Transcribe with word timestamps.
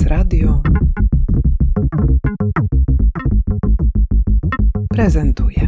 Bez 0.00 0.08
Radio 0.08 0.62
prezentuje. 4.88 5.59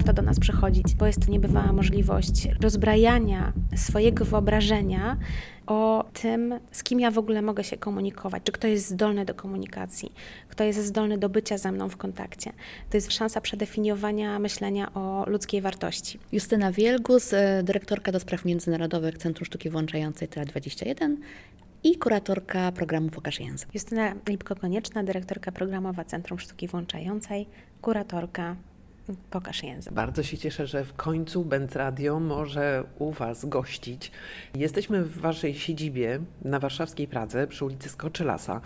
Warto 0.00 0.12
do 0.12 0.22
nas 0.22 0.40
przychodzić, 0.40 0.94
bo 0.94 1.06
jest 1.06 1.26
to 1.26 1.32
niebywała 1.32 1.72
możliwość 1.72 2.48
rozbrajania 2.60 3.52
swojego 3.76 4.24
wyobrażenia 4.24 5.16
o 5.66 6.04
tym, 6.22 6.54
z 6.72 6.82
kim 6.82 7.00
ja 7.00 7.10
w 7.10 7.18
ogóle 7.18 7.42
mogę 7.42 7.64
się 7.64 7.76
komunikować, 7.76 8.42
czy 8.44 8.52
kto 8.52 8.66
jest 8.66 8.88
zdolny 8.88 9.24
do 9.24 9.34
komunikacji, 9.34 10.12
kto 10.48 10.64
jest 10.64 10.84
zdolny 10.84 11.18
do 11.18 11.28
bycia 11.28 11.58
ze 11.58 11.72
mną 11.72 11.88
w 11.88 11.96
kontakcie. 11.96 12.52
To 12.90 12.96
jest 12.96 13.12
szansa 13.12 13.40
przedefiniowania 13.40 14.38
myślenia 14.38 14.94
o 14.94 15.24
ludzkiej 15.26 15.60
wartości. 15.60 16.18
Justyna 16.32 16.72
Wielgus, 16.72 17.32
e, 17.32 17.62
dyrektorka 17.62 18.12
do 18.12 18.20
spraw 18.20 18.44
międzynarodowych 18.44 19.18
Centrum 19.18 19.46
Sztuki 19.46 19.70
Włączającej 19.70 20.28
TA21 20.28 21.16
i 21.84 21.98
kuratorka 21.98 22.72
programu 22.72 23.08
Pokaż 23.08 23.40
Język. 23.40 23.74
Justyna 23.74 24.14
Lipko-Konieczna, 24.14 25.04
dyrektorka 25.04 25.52
programowa 25.52 26.04
Centrum 26.04 26.38
Sztuki 26.38 26.68
Włączającej, 26.68 27.46
kuratorka 27.82 28.56
Pokaż 29.30 29.62
język. 29.62 29.92
Bardzo 29.92 30.22
się 30.22 30.38
cieszę, 30.38 30.66
że 30.66 30.84
w 30.84 30.94
końcu 30.94 31.44
Bent 31.44 31.76
Radio 31.76 32.20
może 32.20 32.84
u 32.98 33.10
Was 33.10 33.44
gościć. 33.44 34.12
Jesteśmy 34.54 35.04
w 35.04 35.20
Waszej 35.20 35.54
siedzibie 35.54 36.20
na 36.42 36.58
warszawskiej 36.58 37.08
Pradze 37.08 37.46
przy 37.46 37.64
ulicy 37.64 37.88
Skoczylasa. 37.88 38.60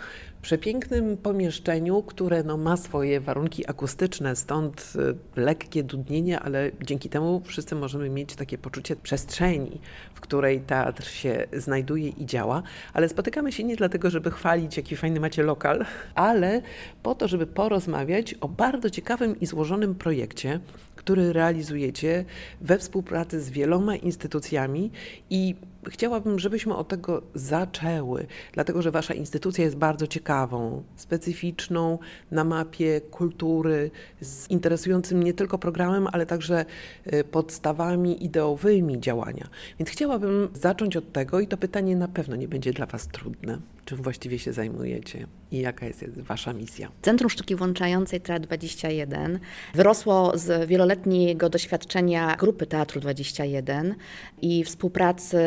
Przepięknym 0.45 1.17
pomieszczeniu, 1.17 2.03
które 2.03 2.43
no, 2.43 2.57
ma 2.57 2.77
swoje 2.77 3.19
warunki 3.19 3.69
akustyczne, 3.69 4.35
stąd 4.35 4.93
y, 5.35 5.41
lekkie 5.41 5.83
dudnienie, 5.83 6.39
ale 6.39 6.71
dzięki 6.81 7.09
temu 7.09 7.41
wszyscy 7.45 7.75
możemy 7.75 8.09
mieć 8.09 8.35
takie 8.35 8.57
poczucie 8.57 8.95
przestrzeni, 8.95 9.81
w 10.13 10.21
której 10.21 10.59
teatr 10.59 11.07
się 11.07 11.47
znajduje 11.53 12.09
i 12.09 12.25
działa. 12.25 12.63
Ale 12.93 13.09
spotykamy 13.09 13.51
się 13.51 13.63
nie 13.63 13.75
dlatego, 13.75 14.09
żeby 14.09 14.31
chwalić, 14.31 14.77
jaki 14.77 14.95
fajny 14.95 15.19
macie 15.19 15.43
lokal, 15.43 15.85
ale 16.15 16.61
po 17.03 17.15
to, 17.15 17.27
żeby 17.27 17.47
porozmawiać 17.47 18.33
o 18.33 18.47
bardzo 18.47 18.89
ciekawym 18.89 19.39
i 19.39 19.45
złożonym 19.45 19.95
projekcie, 19.95 20.59
który 20.95 21.33
realizujecie 21.33 22.25
we 22.61 22.77
współpracy 22.77 23.41
z 23.41 23.49
wieloma 23.49 23.95
instytucjami 23.95 24.91
i 25.29 25.55
chciałabym, 25.89 26.39
żebyśmy 26.39 26.75
od 26.75 26.87
tego 26.87 27.21
zaczęły, 27.33 28.27
dlatego 28.53 28.81
że 28.81 28.91
Wasza 28.91 29.13
instytucja 29.13 29.63
jest 29.63 29.77
bardzo 29.77 30.07
ciekawą, 30.07 30.83
specyficzną 30.95 31.99
na 32.31 32.43
mapie 32.43 33.01
kultury, 33.01 33.91
z 34.21 34.49
interesującym 34.49 35.23
nie 35.23 35.33
tylko 35.33 35.57
programem, 35.57 36.07
ale 36.11 36.25
także 36.25 36.65
y, 37.13 37.23
podstawami 37.23 38.25
ideowymi 38.25 38.99
działania. 38.99 39.47
Więc 39.79 39.89
chciałabym 39.89 40.49
zacząć 40.53 40.97
od 40.97 41.11
tego 41.11 41.39
i 41.39 41.47
to 41.47 41.57
pytanie 41.57 41.95
na 41.95 42.07
pewno 42.07 42.35
nie 42.35 42.47
będzie 42.47 42.73
dla 42.73 42.85
Was 42.85 43.07
trudne. 43.07 43.59
Czym 43.85 44.01
właściwie 44.01 44.39
się 44.39 44.53
zajmujecie 44.53 45.27
i 45.51 45.59
jaka 45.59 45.85
jest 45.85 46.05
Wasza 46.19 46.53
misja? 46.53 46.91
Centrum 47.01 47.29
Sztuki 47.29 47.55
Włączającej 47.55 48.21
Teatr 48.21 48.45
21 48.45 49.39
wyrosło 49.75 50.37
z 50.37 50.69
wieloletniego 50.69 51.49
doświadczenia 51.49 52.35
grupy 52.35 52.65
Teatru 52.65 53.01
21 53.01 53.95
i 54.41 54.63
współpracy 54.63 55.39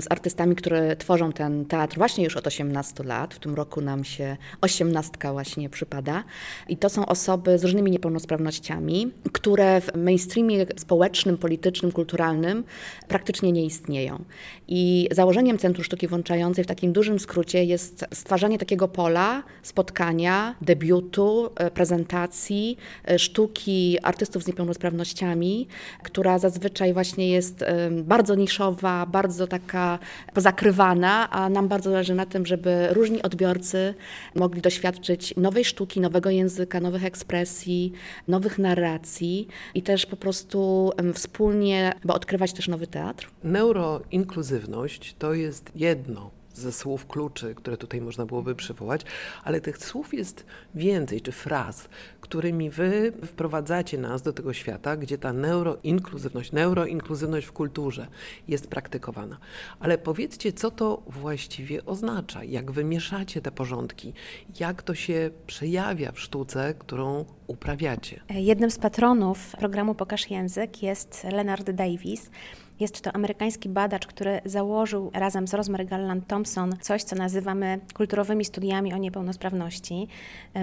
z 0.00 0.06
artystami, 0.10 0.56
które 0.56 0.96
tworzą 0.96 1.32
ten 1.32 1.64
teatr 1.64 1.96
właśnie 1.96 2.24
już 2.24 2.36
od 2.36 2.46
18 2.46 3.04
lat. 3.04 3.34
W 3.34 3.38
tym 3.38 3.54
roku 3.54 3.80
nam 3.80 4.04
się 4.04 4.36
osiemnastka 4.60 5.32
właśnie 5.32 5.68
przypada. 5.68 6.24
I 6.68 6.76
to 6.76 6.88
są 6.88 7.06
osoby 7.06 7.58
z 7.58 7.64
różnymi 7.64 7.90
niepełnosprawnościami, 7.90 9.10
które 9.32 9.80
w 9.80 9.94
mainstreamie 9.96 10.66
społecznym, 10.76 11.38
politycznym, 11.38 11.92
kulturalnym 11.92 12.64
praktycznie 13.08 13.52
nie 13.52 13.64
istnieją. 13.64 14.24
I 14.68 15.08
założeniem 15.10 15.58
Centrum 15.58 15.84
Sztuki 15.84 16.08
Włączającej 16.08 16.64
w 16.64 16.66
takim 16.66 16.92
dużym 16.92 17.18
skrócie 17.18 17.64
jest 17.64 18.04
stwarzanie 18.12 18.58
takiego 18.58 18.88
pola 18.88 19.42
spotkania, 19.62 20.54
debiutu, 20.62 21.50
e, 21.56 21.70
prezentacji 21.70 22.76
e, 23.08 23.18
sztuki 23.18 23.98
artystów 24.02 24.42
z 24.42 24.46
niepełnosprawnościami, 24.46 25.68
która 26.02 26.38
zazwyczaj 26.38 26.92
właśnie 26.92 27.30
jest 27.30 27.64
bardzo 27.90 28.34
niszowa, 28.34 29.06
bardzo 29.06 29.46
taka 29.70 29.98
zakrywana, 30.36 31.30
a 31.30 31.48
nam 31.48 31.68
bardzo 31.68 31.90
zależy 31.90 32.14
na 32.14 32.26
tym, 32.26 32.46
żeby 32.46 32.88
różni 32.90 33.22
odbiorcy 33.22 33.94
mogli 34.34 34.60
doświadczyć 34.60 35.34
nowej 35.36 35.64
sztuki, 35.64 36.00
nowego 36.00 36.30
języka, 36.30 36.80
nowych 36.80 37.04
ekspresji, 37.04 37.92
nowych 38.28 38.58
narracji 38.58 39.48
i 39.74 39.82
też 39.82 40.06
po 40.06 40.16
prostu 40.16 40.90
wspólnie, 41.14 41.92
bo 42.04 42.14
odkrywać 42.14 42.52
też 42.52 42.68
nowy 42.68 42.86
teatr. 42.86 43.30
Neuroinkluzywność 43.44 45.14
to 45.18 45.34
jest 45.34 45.70
jedno 45.74 46.39
ze 46.54 46.72
słów 46.72 47.06
kluczy, 47.06 47.54
które 47.54 47.76
tutaj 47.76 48.00
można 48.00 48.26
byłoby 48.26 48.54
przywołać, 48.54 49.00
ale 49.44 49.60
tych 49.60 49.78
słów 49.78 50.14
jest 50.14 50.46
więcej, 50.74 51.20
czy 51.20 51.32
fraz, 51.32 51.88
którymi 52.20 52.70
wy 52.70 53.12
wprowadzacie 53.26 53.98
nas 53.98 54.22
do 54.22 54.32
tego 54.32 54.52
świata, 54.52 54.96
gdzie 54.96 55.18
ta 55.18 55.32
neuroinkluzywność, 55.32 56.52
neuroinkluzywność 56.52 57.46
w 57.46 57.52
kulturze 57.52 58.06
jest 58.48 58.66
praktykowana. 58.66 59.38
Ale 59.80 59.98
powiedzcie, 59.98 60.52
co 60.52 60.70
to 60.70 61.02
właściwie 61.06 61.84
oznacza, 61.84 62.44
jak 62.44 62.70
wymieszacie 62.70 63.40
te 63.40 63.50
porządki, 63.50 64.12
jak 64.60 64.82
to 64.82 64.94
się 64.94 65.30
przejawia 65.46 66.12
w 66.12 66.20
sztuce, 66.20 66.74
którą 66.78 67.24
uprawiacie. 67.46 68.20
Jednym 68.30 68.70
z 68.70 68.78
patronów 68.78 69.56
programu 69.58 69.94
Pokaż 69.94 70.30
Język 70.30 70.82
jest 70.82 71.24
Leonard 71.24 71.70
Davis. 71.70 72.30
Jest 72.80 73.00
to 73.00 73.12
amerykański 73.12 73.68
badacz, 73.68 74.06
który 74.06 74.40
założył 74.44 75.10
razem 75.14 75.48
z 75.48 75.54
Rosemary 75.54 75.84
Galland 75.84 76.26
Thompson 76.26 76.76
coś, 76.80 77.02
co 77.02 77.16
nazywamy 77.16 77.80
kulturowymi 77.94 78.44
studiami 78.44 78.94
o 78.94 78.96
niepełnosprawności. 78.96 80.08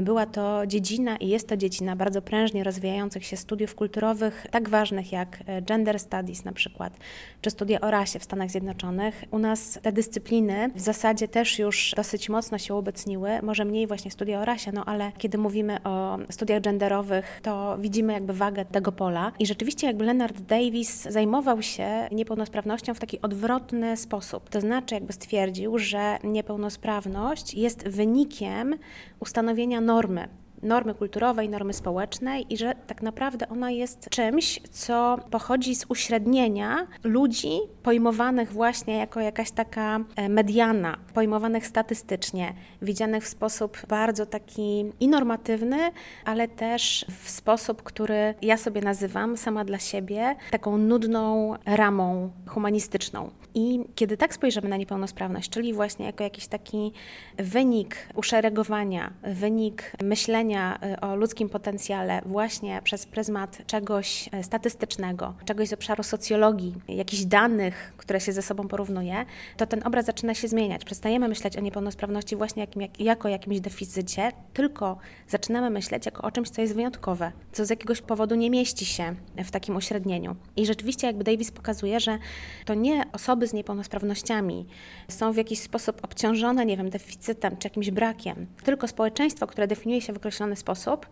Była 0.02 0.26
to 0.26 0.68
dziedzina 0.68 1.18
i 1.18 1.28
jest 1.28 1.48
to 1.48 1.58
dziedzina 1.58 1.96
bardzo 1.96 2.22
prężnie 2.22 2.64
rozwijających 2.64 3.26
się 3.26 3.38
studiów 3.38 3.76
kulturowych, 3.76 4.48
tak 4.52 4.70
ważnych 4.70 5.12
jak 5.12 5.44
gender 5.62 6.00
studies 6.00 6.46
na 6.46 6.52
przykład, 6.52 6.98
czy 7.42 7.50
studia 7.50 7.82
o 7.82 7.92
rasie 7.92 8.20
w 8.20 8.24
Stanach 8.24 8.52
Zjednoczonych. 8.52 9.24
U 9.32 9.40
nas 9.40 9.80
te 9.82 9.92
dyscypliny 9.92 10.70
w 10.76 10.80
zasadzie 10.80 11.28
też 11.28 11.60
już 11.60 11.94
dosyć 11.96 12.30
mocno 12.30 12.58
się 12.58 12.74
uobecniły, 12.74 13.30
może 13.42 13.66
mniej 13.66 13.88
właśnie 13.88 14.12
studia 14.12 14.42
o 14.42 14.46
rasie, 14.46 14.72
no 14.72 14.86
ale 14.86 15.12
kiedy 15.18 15.38
mówimy 15.38 15.84
o 15.84 16.18
studiach 16.30 16.62
genderowych, 16.62 17.40
to 17.44 17.78
widzimy 17.80 18.14
jakby 18.14 18.34
wagę 18.34 18.66
tego 18.66 18.92
pola. 18.92 19.32
I 19.40 19.46
rzeczywiście 19.46 19.88
jakby 19.88 20.06
Leonard 20.06 20.42
Davis 20.42 21.02
zajmował 21.04 21.62
się 21.62 22.07
niepełnosprawnością 22.12 22.94
w 22.94 23.00
taki 23.00 23.22
odwrotny 23.22 23.98
sposób. 23.98 24.50
To 24.50 24.62
znaczy, 24.62 24.96
jakby 24.96 25.14
stwierdził, 25.14 25.78
że 25.78 26.18
niepełnosprawność 26.24 27.54
jest 27.54 27.88
wynikiem 27.88 28.76
ustanowienia 29.20 29.82
normy 29.82 30.28
normy 30.68 30.94
kulturowej, 30.94 31.50
normy 31.50 31.74
społecznej 31.74 32.54
i 32.54 32.58
że 32.58 32.74
tak 32.88 33.02
naprawdę 33.02 33.50
ona 33.50 33.72
jest 33.72 34.10
czymś, 34.10 34.60
co 34.72 35.18
pochodzi 35.32 35.76
z 35.76 35.86
uśrednienia 35.90 36.88
ludzi 37.04 37.60
pojmowanych 37.84 38.52
właśnie 38.52 38.98
jako 38.98 39.20
jakaś 39.20 39.52
taka 39.52 40.00
e, 40.16 40.30
mediana, 40.30 40.98
pojmowanych 41.14 41.68
statystycznie, 41.68 42.54
widzianych 42.82 43.24
w 43.24 43.28
sposób 43.28 43.78
bardzo 43.88 44.26
taki 44.26 44.86
i 45.00 45.08
normatywny, 45.08 45.78
ale 46.26 46.48
też 46.48 47.06
w 47.24 47.30
sposób, 47.30 47.84
który 47.84 48.34
ja 48.42 48.58
sobie 48.58 48.82
nazywam 48.82 49.38
sama 49.38 49.66
dla 49.66 49.80
siebie 49.80 50.36
taką 50.52 50.78
nudną 50.78 51.54
ramą 51.66 52.32
humanistyczną. 52.48 53.30
I 53.60 53.80
kiedy 53.96 54.18
tak 54.18 54.34
spojrzymy 54.34 54.70
na 54.70 54.78
niepełnosprawność, 54.78 55.50
czyli 55.50 55.74
właśnie 55.74 56.06
jako 56.06 56.24
jakiś 56.24 56.48
taki 56.48 56.92
wynik 57.38 57.96
uszeregowania, 58.16 59.14
wynik 59.24 59.92
myślenia 60.04 60.80
y, 60.96 61.00
o 61.00 61.16
ludzkim 61.16 61.50
potencjale 61.50 62.22
właśnie 62.26 62.82
przez 62.84 63.06
pryzmat 63.06 63.62
czegoś 63.68 64.30
y, 64.34 64.44
statystycznego, 64.44 65.34
czegoś 65.46 65.68
z 65.68 65.74
obszaru 65.74 66.04
socjologii, 66.04 66.76
jakichś 66.88 67.24
danych, 67.24 67.94
które 67.98 68.20
się 68.20 68.34
ze 68.34 68.42
sobą 68.42 68.68
porównuje, 68.68 69.26
to 69.58 69.66
ten 69.66 69.82
obraz 69.88 70.06
zaczyna 70.06 70.34
się 70.34 70.48
zmieniać. 70.48 70.86
Przestajemy 70.86 71.28
myśleć 71.28 71.58
o 71.58 71.62
niepełnosprawności 71.62 72.36
właśnie 72.36 72.62
jakim, 72.62 72.82
jak, 72.82 73.00
jako 73.00 73.30
jakimś 73.30 73.60
deficycie, 73.60 74.32
tylko 74.54 74.98
zaczynamy 75.28 75.70
myśleć 75.70 76.06
jako 76.06 76.22
o 76.22 76.32
czymś, 76.32 76.50
co 76.50 76.62
jest 76.62 76.76
wyjątkowe, 76.76 77.32
co 77.52 77.66
z 77.66 77.70
jakiegoś 77.70 78.02
powodu 78.02 78.36
nie 78.36 78.50
mieści 78.50 78.86
się 78.86 79.16
w 79.38 79.52
takim 79.52 79.76
uśrednieniu. 79.76 80.36
I 80.56 80.66
rzeczywiście 80.66 81.08
jakby 81.08 81.24
Davis 81.24 81.52
pokazuje, 81.52 82.00
że 82.00 82.18
to 82.66 82.74
nie 82.74 83.04
osoby 83.14 83.47
z 83.48 83.54
niepełnosprawnościami 83.54 84.66
są 85.08 85.32
w 85.34 85.38
jakiś 85.38 85.60
sposób 85.60 86.00
obciążone, 86.04 86.66
nie 86.66 86.78
wiem, 86.78 86.90
deficytem 86.90 87.58
czy 87.58 87.66
jakimś 87.68 87.92
brakiem, 87.92 88.48
tylko 88.64 88.88
społeczeństwo, 88.88 89.48
które 89.48 89.68
definiuje 89.68 90.02
się 90.02 90.14
w 90.14 90.18
określony 90.18 90.56
sposób, 90.56 91.08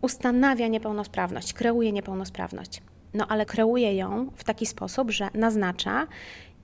ustanawia 0.00 0.66
niepełnosprawność, 0.66 1.52
kreuje 1.52 1.92
niepełnosprawność. 1.92 2.82
No 3.14 3.26
ale 3.26 3.46
kreuje 3.46 3.96
ją 3.96 4.30
w 4.36 4.44
taki 4.44 4.66
sposób, 4.66 5.10
że 5.10 5.28
naznacza, 5.34 6.06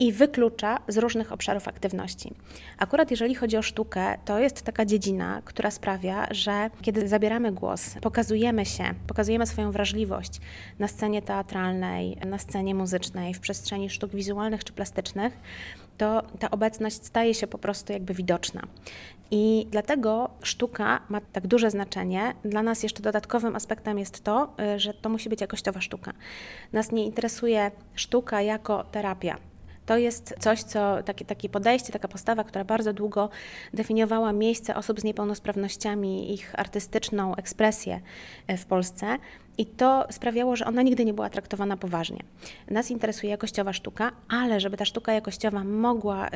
i 0.03 0.13
wyklucza 0.13 0.79
z 0.89 0.99
różnych 0.99 1.33
obszarów 1.33 1.69
aktywności. 1.69 2.35
Akurat 2.79 3.11
jeżeli 3.11 3.35
chodzi 3.35 3.57
o 3.57 3.63
sztukę, 3.63 4.19
to 4.25 4.39
jest 4.39 4.63
taka 4.63 4.85
dziedzina, 4.85 5.43
która 5.45 5.71
sprawia, 5.71 6.27
że 6.31 6.71
kiedy 6.83 7.09
zabieramy 7.09 7.53
głos, 7.53 7.95
pokazujemy 8.01 8.67
się, 8.67 8.85
pokazujemy 9.07 9.47
swoją 9.47 9.73
wrażliwość 9.73 10.41
na 10.79 10.89
scenie 10.89 11.23
teatralnej, 11.23 12.17
na 12.27 12.39
scenie 12.39 12.75
muzycznej, 12.75 13.35
w 13.35 13.41
przestrzeni 13.41 13.91
sztuk 13.91 14.11
wizualnych 14.15 14.65
czy 14.65 14.73
plastycznych, 14.73 15.33
to 15.99 16.23
ta 16.39 16.51
obecność 16.51 17.05
staje 17.05 17.35
się 17.35 17.47
po 17.47 17.59
prostu 17.59 17.93
jakby 17.93 18.15
widoczna. 18.15 18.63
I 19.31 19.67
dlatego 19.71 20.31
sztuka 20.43 21.01
ma 21.09 21.21
tak 21.21 21.47
duże 21.47 21.71
znaczenie. 21.71 22.35
Dla 22.45 22.63
nas 22.63 22.83
jeszcze 22.83 23.03
dodatkowym 23.03 23.57
aspektem 23.57 23.99
jest 23.99 24.25
to, 24.25 24.55
y, 24.77 24.79
że 24.79 24.95
to 24.95 25.09
musi 25.09 25.29
być 25.29 25.41
jakościowa 25.41 25.81
sztuka. 25.81 26.13
Nas 26.73 26.93
nie 26.93 27.05
interesuje 27.05 27.71
sztuka 27.95 28.43
jako 28.43 28.85
terapia. 28.85 29.52
To 29.93 29.99
jest 29.99 30.35
coś, 30.39 30.63
co 30.63 31.03
takie, 31.03 31.25
takie 31.25 31.49
podejście, 31.49 31.93
taka 31.93 32.09
postawa, 32.09 32.45
która 32.45 32.65
bardzo 32.65 32.93
długo 32.93 33.29
definiowała 33.75 34.33
miejsce 34.33 34.77
osób 34.77 35.01
z 35.01 35.05
niepełnosprawnościami, 35.05 36.35
ich 36.35 36.61
artystyczną 36.61 37.35
ekspresję 37.37 38.01
y, 38.51 38.57
w 38.57 38.67
Polsce. 38.67 39.19
I 39.63 39.67
to 39.67 40.07
sprawiało, 40.11 40.57
że 40.57 40.67
ona 40.67 40.83
nigdy 40.83 41.05
nie 41.05 41.15
była 41.15 41.31
traktowana 41.31 41.77
poważnie. 41.77 42.19
Nas 42.71 42.91
interesuje 42.91 43.31
jakościowa 43.31 43.73
sztuka, 43.73 44.13
ale 44.29 44.61
żeby 44.61 44.77
ta 44.77 44.85
sztuka 44.85 45.13
jakościowa 45.13 45.65
mogła 45.65 46.29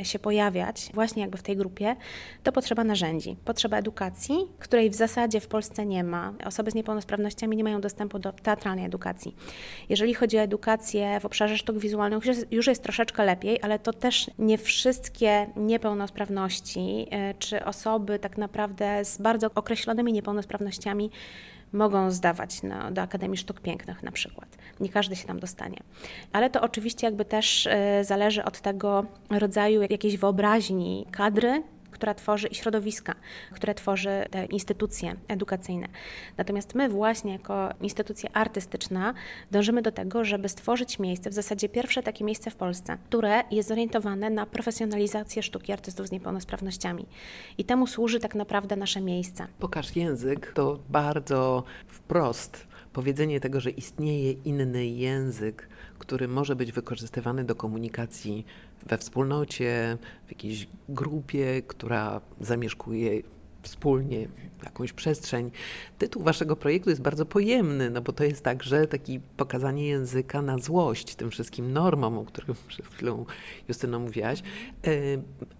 y, 0.00 0.04
się 0.04 0.18
pojawiać 0.18 0.90
właśnie 0.94 1.22
jakby 1.22 1.38
w 1.38 1.42
tej 1.42 1.56
grupie, 1.56 1.96
to 2.42 2.52
potrzeba 2.52 2.84
narzędzi, 2.84 3.36
potrzeba 3.44 3.76
edukacji, 3.76 4.36
której 4.58 4.90
w 4.90 4.94
zasadzie 4.94 5.40
w 5.40 5.46
Polsce 5.46 5.86
nie 5.86 6.04
ma. 6.04 6.32
Osoby 6.44 6.70
z 6.70 6.74
niepełnosprawnościami 6.74 7.56
nie 7.56 7.64
mają 7.64 7.80
dostępu 7.80 8.18
do 8.18 8.32
teatralnej 8.32 8.84
edukacji. 8.84 9.36
Jeżeli 9.88 10.14
chodzi 10.14 10.38
o 10.38 10.40
edukację 10.40 11.20
w 11.20 11.24
obszarze 11.24 11.58
sztuk 11.58 11.78
wizualnych, 11.78 12.24
już 12.50 12.66
jest, 12.66 12.82
troszeczkę 12.82 13.24
lepiej, 13.24 13.58
ale 13.62 13.78
to 13.78 13.92
też 13.92 14.30
nie 14.38 14.58
wszystkie 14.58 15.46
niepełnosprawności 15.56 17.06
y, 17.30 17.34
czy 17.38 17.64
osoby 17.64 18.18
tak 18.18 18.38
naprawdę 18.38 19.04
z 19.04 19.18
bardzo 19.18 19.50
określonymi 19.54 20.12
niepełnosprawnościami 20.12 21.10
mogą 21.72 22.10
zdawać 22.10 22.62
na, 22.62 22.90
do 22.90 23.02
Akademii 23.02 23.36
Sztuk 23.36 23.60
Pięknych 23.60 24.02
na 24.02 24.12
przykład. 24.12 24.58
Nie 24.80 24.88
każdy 24.88 25.16
się 25.16 25.26
tam 25.26 25.40
dostanie. 25.40 25.78
Ale 26.32 26.50
to 26.50 26.60
oczywiście 26.60 27.06
jakby 27.06 27.24
też 27.24 27.66
y, 27.66 27.70
zależy 28.04 28.44
od 28.44 28.60
tego 28.60 29.04
rodzaju 29.30 29.82
jakiejś 29.82 30.16
wyobraźni 30.16 31.06
kadry, 31.10 31.62
która 32.00 32.14
tworzy 32.14 32.48
i 32.48 32.54
środowiska, 32.54 33.14
które 33.52 33.74
tworzy 33.74 34.24
te 34.30 34.44
instytucje 34.44 35.14
edukacyjne. 35.28 35.88
Natomiast 36.36 36.74
my 36.74 36.88
właśnie 36.88 37.32
jako 37.32 37.68
instytucja 37.80 38.30
artystyczna 38.32 39.14
dążymy 39.50 39.82
do 39.82 39.92
tego, 39.92 40.24
żeby 40.24 40.48
stworzyć 40.48 40.98
miejsce, 40.98 41.30
w 41.30 41.34
zasadzie 41.34 41.68
pierwsze 41.68 42.02
takie 42.02 42.24
miejsce 42.24 42.50
w 42.50 42.56
Polsce, 42.56 42.98
które 43.08 43.42
jest 43.50 43.68
zorientowane 43.68 44.30
na 44.30 44.46
profesjonalizację 44.46 45.42
sztuki 45.42 45.72
artystów 45.72 46.06
z 46.06 46.10
niepełnosprawnościami. 46.10 47.06
I 47.58 47.64
temu 47.64 47.86
służy 47.86 48.20
tak 48.20 48.34
naprawdę 48.34 48.76
nasze 48.76 49.00
miejsce. 49.00 49.46
Pokaż 49.58 49.96
język 49.96 50.52
to 50.54 50.78
bardzo 50.88 51.64
wprost 51.86 52.69
powiedzenie 52.92 53.40
tego, 53.40 53.60
że 53.60 53.70
istnieje 53.70 54.32
inny 54.32 54.86
język, 54.86 55.68
który 55.98 56.28
może 56.28 56.56
być 56.56 56.72
wykorzystywany 56.72 57.44
do 57.44 57.54
komunikacji 57.54 58.46
we 58.86 58.98
wspólnocie, 58.98 59.98
w 60.26 60.30
jakiejś 60.30 60.68
grupie, 60.88 61.62
która 61.62 62.20
zamieszkuje 62.40 63.22
wspólnie 63.62 64.28
jakąś 64.64 64.92
przestrzeń. 64.92 65.50
Tytuł 65.98 66.22
waszego 66.22 66.56
projektu 66.56 66.90
jest 66.90 67.02
bardzo 67.02 67.26
pojemny, 67.26 67.90
no 67.90 68.00
bo 68.00 68.12
to 68.12 68.24
jest 68.24 68.44
także 68.44 68.86
taki 68.86 69.20
pokazanie 69.36 69.86
języka 69.86 70.42
na 70.42 70.58
złość 70.58 71.14
tym 71.14 71.30
wszystkim 71.30 71.72
normom, 71.72 72.18
o 72.18 72.24
których 72.24 72.58
przed 72.68 72.86
chwilą 72.86 73.26
Justyno 73.68 73.98
mówiłaś. 73.98 74.42
E, 74.86 74.90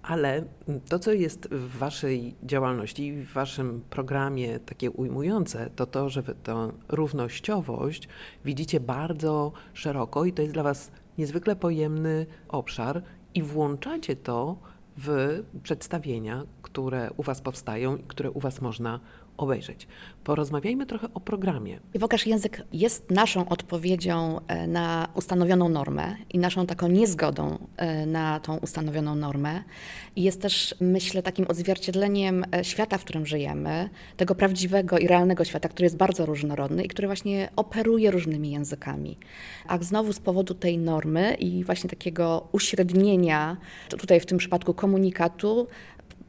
ale 0.02 0.44
to, 0.88 0.98
co 0.98 1.12
jest 1.12 1.48
w 1.48 1.78
waszej 1.78 2.34
działalności 2.42 3.12
w 3.12 3.32
waszym 3.32 3.80
programie 3.90 4.58
takie 4.58 4.90
ujmujące, 4.90 5.70
to 5.76 5.86
to, 5.86 6.08
że 6.08 6.22
tę 6.22 6.72
równościowość 6.88 8.08
widzicie 8.44 8.80
bardzo 8.80 9.52
szeroko 9.74 10.24
i 10.24 10.32
to 10.32 10.42
jest 10.42 10.54
dla 10.54 10.62
was 10.62 10.90
niezwykle 11.18 11.56
pojemny 11.56 12.26
obszar 12.48 13.02
i 13.34 13.42
włączacie 13.42 14.16
to 14.16 14.56
w 14.96 15.42
przedstawienia, 15.62 16.42
które 16.62 17.10
u 17.16 17.22
Was 17.22 17.40
powstają 17.40 17.96
i 17.96 18.02
które 18.02 18.30
u 18.30 18.40
Was 18.40 18.60
można 18.60 19.00
obejrzeć. 19.40 19.86
Porozmawiajmy 20.24 20.86
trochę 20.86 21.08
o 21.14 21.20
programie. 21.20 21.80
Pokaż 22.00 22.26
Język 22.26 22.62
jest 22.72 23.10
naszą 23.10 23.48
odpowiedzią 23.48 24.40
e, 24.46 24.66
na 24.66 25.08
ustanowioną 25.14 25.68
normę 25.68 26.16
i 26.30 26.38
naszą 26.38 26.66
taką 26.66 26.88
niezgodą 26.88 27.58
e, 27.76 28.06
na 28.06 28.40
tą 28.40 28.56
ustanowioną 28.56 29.14
normę. 29.14 29.62
I 30.16 30.22
jest 30.22 30.42
też, 30.42 30.74
myślę, 30.80 31.22
takim 31.22 31.46
odzwierciedleniem 31.48 32.44
e, 32.54 32.64
świata, 32.64 32.98
w 32.98 33.04
którym 33.04 33.26
żyjemy, 33.26 33.88
tego 34.16 34.34
prawdziwego 34.34 34.98
i 34.98 35.06
realnego 35.06 35.44
świata, 35.44 35.68
który 35.68 35.86
jest 35.86 35.96
bardzo 35.96 36.26
różnorodny 36.26 36.84
i 36.84 36.88
który 36.88 37.08
właśnie 37.08 37.48
operuje 37.56 38.10
różnymi 38.10 38.50
językami. 38.50 39.18
A 39.66 39.78
znowu 39.78 40.12
z 40.12 40.20
powodu 40.20 40.54
tej 40.54 40.78
normy 40.78 41.34
i 41.34 41.64
właśnie 41.64 41.90
takiego 41.90 42.48
uśrednienia, 42.52 43.56
tutaj 43.88 44.20
w 44.20 44.26
tym 44.26 44.38
przypadku 44.38 44.74
komunikatu, 44.74 45.66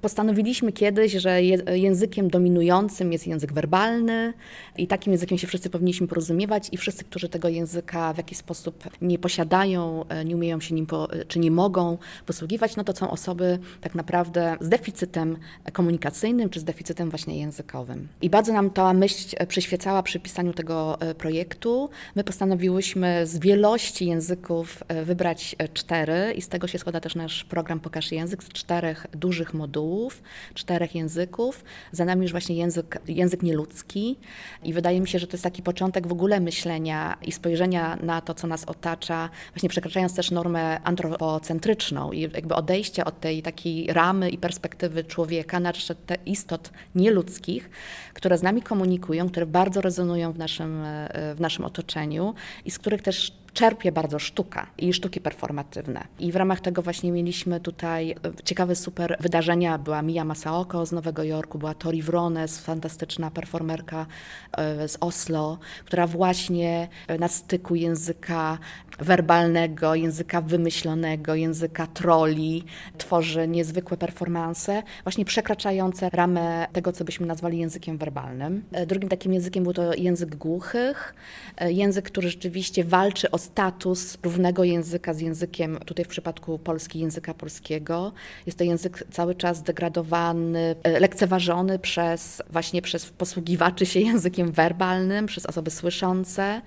Postanowiliśmy 0.01 0.71
kiedyś, 0.71 1.11
że 1.11 1.43
językiem 1.73 2.29
dominującym 2.29 3.11
jest 3.11 3.27
język 3.27 3.53
werbalny 3.53 4.33
i 4.77 4.87
takim 4.87 5.13
językiem 5.13 5.37
się 5.37 5.47
wszyscy 5.47 5.69
powinniśmy 5.69 6.07
porozumiewać 6.07 6.69
i 6.71 6.77
wszyscy, 6.77 7.03
którzy 7.03 7.29
tego 7.29 7.49
języka 7.49 8.13
w 8.13 8.17
jakiś 8.17 8.37
sposób 8.37 8.83
nie 9.01 9.19
posiadają, 9.19 10.05
e, 10.09 10.25
nie 10.25 10.35
umieją 10.35 10.59
się 10.59 10.75
nim, 10.75 10.85
po, 10.85 11.13
e, 11.13 11.25
czy 11.25 11.39
nie 11.39 11.51
mogą 11.51 11.97
posługiwać, 12.25 12.75
no 12.75 12.83
to 12.83 12.95
są 12.95 13.11
osoby 13.11 13.59
tak 13.81 13.95
naprawdę 13.95 14.57
z 14.61 14.69
deficytem 14.69 15.37
komunikacyjnym, 15.73 16.49
czy 16.49 16.59
z 16.59 16.63
deficytem 16.63 17.09
właśnie 17.09 17.39
językowym. 17.39 18.07
I 18.21 18.29
bardzo 18.29 18.53
nam 18.53 18.69
ta 18.69 18.93
myśl 18.93 19.35
przyświecała 19.47 20.03
przy 20.03 20.19
pisaniu 20.19 20.53
tego 20.53 21.01
e, 21.01 21.15
projektu. 21.15 21.89
My 22.15 22.23
postanowiłyśmy 22.23 23.27
z 23.27 23.39
wielości 23.39 24.05
języków 24.05 24.83
wybrać 25.05 25.55
cztery 25.73 26.33
i 26.35 26.41
z 26.41 26.47
tego 26.47 26.67
się 26.67 26.79
składa 26.79 26.99
też 26.99 27.15
nasz 27.15 27.43
program 27.43 27.79
Pokaż 27.79 28.11
Język 28.11 28.43
z 28.43 28.47
czterech 28.49 29.07
dużych 29.13 29.53
modułów 29.53 29.90
czterech 30.53 30.95
języków. 30.95 31.63
Za 31.91 32.05
nami 32.05 32.21
już 32.21 32.31
właśnie 32.31 32.55
język, 32.55 32.99
język 33.07 33.43
nieludzki 33.43 34.17
i 34.63 34.73
wydaje 34.73 35.01
mi 35.01 35.07
się, 35.07 35.19
że 35.19 35.27
to 35.27 35.33
jest 35.33 35.43
taki 35.43 35.63
początek 35.63 36.07
w 36.07 36.11
ogóle 36.11 36.39
myślenia 36.39 37.17
i 37.21 37.31
spojrzenia 37.31 37.97
na 38.03 38.21
to, 38.21 38.33
co 38.33 38.47
nas 38.47 38.65
otacza, 38.65 39.29
właśnie 39.53 39.69
przekraczając 39.69 40.15
też 40.15 40.31
normę 40.31 40.81
antropocentryczną 40.83 42.11
i 42.11 42.21
jakby 42.21 42.55
odejście 42.55 43.05
od 43.05 43.19
tej 43.19 43.41
takiej 43.41 43.87
ramy 43.87 44.29
i 44.29 44.37
perspektywy 44.37 45.03
człowieka 45.03 45.59
na 45.59 45.73
rzecz 45.73 45.97
te 46.05 46.17
istot 46.25 46.71
nieludzkich, 46.95 47.69
które 48.13 48.37
z 48.37 48.43
nami 48.43 48.61
komunikują, 48.61 49.29
które 49.29 49.45
bardzo 49.45 49.81
rezonują 49.81 50.31
w 50.31 50.37
naszym, 50.37 50.83
w 51.35 51.39
naszym 51.39 51.65
otoczeniu 51.65 52.33
i 52.65 52.71
z 52.71 52.79
których 52.79 53.01
też 53.01 53.40
czerpie 53.53 53.91
bardzo 53.91 54.19
sztuka 54.19 54.67
i 54.77 54.93
sztuki 54.93 55.21
performatywne. 55.21 56.03
I 56.19 56.31
w 56.31 56.35
ramach 56.35 56.61
tego 56.61 56.81
właśnie 56.81 57.11
mieliśmy 57.11 57.59
tutaj 57.59 58.11
e, 58.11 58.15
ciekawe, 58.43 58.75
super 58.75 59.17
wydarzenia. 59.19 59.77
Była 59.77 60.01
Mia 60.01 60.25
Masaoko 60.25 60.85
z 60.85 60.91
Nowego 60.91 61.23
Jorku, 61.23 61.57
była 61.57 61.73
Tori 61.73 62.01
Wrones, 62.01 62.59
fantastyczna 62.59 63.31
performerka 63.31 64.05
e, 64.51 64.87
z 64.87 64.97
Oslo, 64.99 65.57
która 65.85 66.07
właśnie 66.07 66.87
e, 67.07 67.17
na 67.17 67.27
styku 67.27 67.75
języka 67.75 68.57
werbalnego, 68.99 69.95
języka 69.95 70.41
wymyślonego, 70.41 71.35
języka 71.35 71.87
troli 71.87 72.63
tworzy 72.97 73.47
niezwykłe 73.47 73.97
performanse, 73.97 74.83
właśnie 75.03 75.25
przekraczające 75.25 76.09
ramę 76.09 76.67
tego, 76.73 76.91
co 76.91 77.03
byśmy 77.03 77.25
nazwali 77.25 77.57
językiem 77.57 77.97
werbalnym. 77.97 78.63
Drugim 78.87 79.09
takim 79.09 79.33
językiem 79.33 79.63
był 79.63 79.73
to 79.73 79.93
język 79.93 80.35
głuchych, 80.35 81.15
język, 81.61 82.05
który 82.05 82.29
rzeczywiście 82.29 82.83
walczy 82.83 83.31
o 83.31 83.37
status 83.41 84.17
równego 84.23 84.63
języka 84.63 85.13
z 85.13 85.19
językiem, 85.19 85.79
tutaj 85.85 86.05
w 86.05 86.07
przypadku 86.07 86.59
Polski, 86.59 86.99
języka 86.99 87.33
polskiego. 87.33 88.11
Jest 88.45 88.57
to 88.57 88.63
język 88.63 89.03
cały 89.11 89.35
czas 89.35 89.63
degradowany, 89.63 90.75
e, 90.83 90.99
lekceważony 90.99 91.79
przez 91.79 92.41
właśnie 92.49 92.81
przez 92.81 93.05
posługiwaczy 93.05 93.85
się 93.85 93.99
językiem 94.11 94.51
werbalnym, 94.51 95.25
przez 95.25 95.45
osoby 95.45 95.71
słyszące 95.71 96.61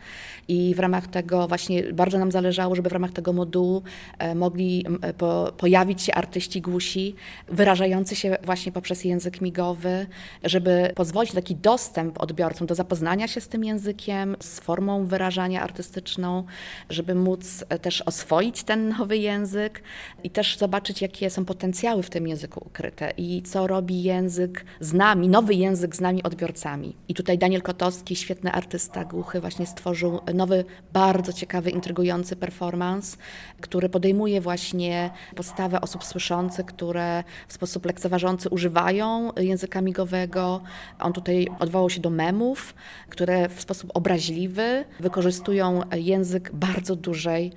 i 0.49 0.75
w 0.75 0.79
ramach 0.79 1.07
tego 1.07 1.49
właśnie 1.49 1.93
bardzo 1.93 2.19
nam 2.19 2.33
zależało, 2.33 2.75
żeby 2.75 2.89
w 2.89 2.93
ramach 2.93 3.13
tego 3.13 3.33
modułu 3.33 3.83
e, 4.19 4.35
mogli 4.35 4.87
e, 5.03 5.13
po, 5.13 5.53
pojawić 5.57 6.03
się 6.03 6.15
artyści 6.15 6.61
głusi, 6.61 7.15
wyrażający 7.49 8.17
się 8.17 8.37
właśnie 8.43 8.73
poprzez 8.73 9.05
język 9.05 9.41
migowy, 9.41 10.07
żeby 10.45 10.93
pozwolić 10.95 11.33
taki 11.33 11.57
dostęp 11.57 12.23
odbiorcom 12.23 12.67
do 12.67 12.75
zapoznania 12.75 13.29
się 13.29 13.41
z 13.41 13.49
tym 13.49 13.65
językiem, 13.65 14.37
z 14.41 14.61
formą 14.61 15.07
wyrażania 15.07 15.63
artystyczną, 15.63 16.45
żeby 16.91 17.15
móc 17.15 17.65
też 17.83 18.03
oswoić 18.03 18.63
ten 18.63 18.89
nowy 18.89 19.17
język 19.17 19.83
i 20.25 20.31
też 20.31 20.57
zobaczyć, 20.57 21.03
jakie 21.03 21.31
są 21.31 21.45
potencjały 21.45 22.03
w 22.03 22.11
tym 22.11 22.29
języku 22.29 22.63
ukryte 22.67 23.13
i 23.17 23.43
co 23.43 23.67
robi 23.67 24.03
język 24.03 24.65
z 24.81 24.93
nami, 24.93 25.29
nowy 25.29 25.55
język 25.55 25.97
z 25.97 26.01
nami 26.01 26.23
odbiorcami. 26.23 26.97
I 27.09 27.15
tutaj 27.15 27.39
Daniel 27.39 27.63
Kotowski, 27.63 28.17
świetny 28.17 28.53
artysta 28.53 29.05
głuchy, 29.05 29.41
właśnie 29.41 29.67
stworzył 29.67 30.21
nowy, 30.35 30.65
bardzo 30.93 31.33
ciekawy, 31.33 31.71
intrygujący 31.71 32.37
performance, 32.37 33.17
który 33.61 33.89
podejmuje 33.89 34.41
właśnie 34.41 35.11
postawę 35.37 35.81
osób 35.81 36.05
słyszących, 36.05 36.67
które 36.67 37.25
w 37.49 37.53
sposób 37.53 37.87
lekceważący 37.87 38.49
używają 38.49 39.33
języka 39.37 39.81
migowego. 39.81 40.61
On 41.01 41.13
tutaj 41.13 41.49
odwołał 41.59 41.91
się 41.91 42.01
do 42.01 42.11
memów, 42.11 42.75
które 43.09 43.49
w 43.49 43.61
sposób 43.61 43.91
obraźliwy 43.95 44.85
wykorzystują 45.01 45.81
język 45.97 46.51
bardzo, 46.55 46.97
dużej, 46.97 47.53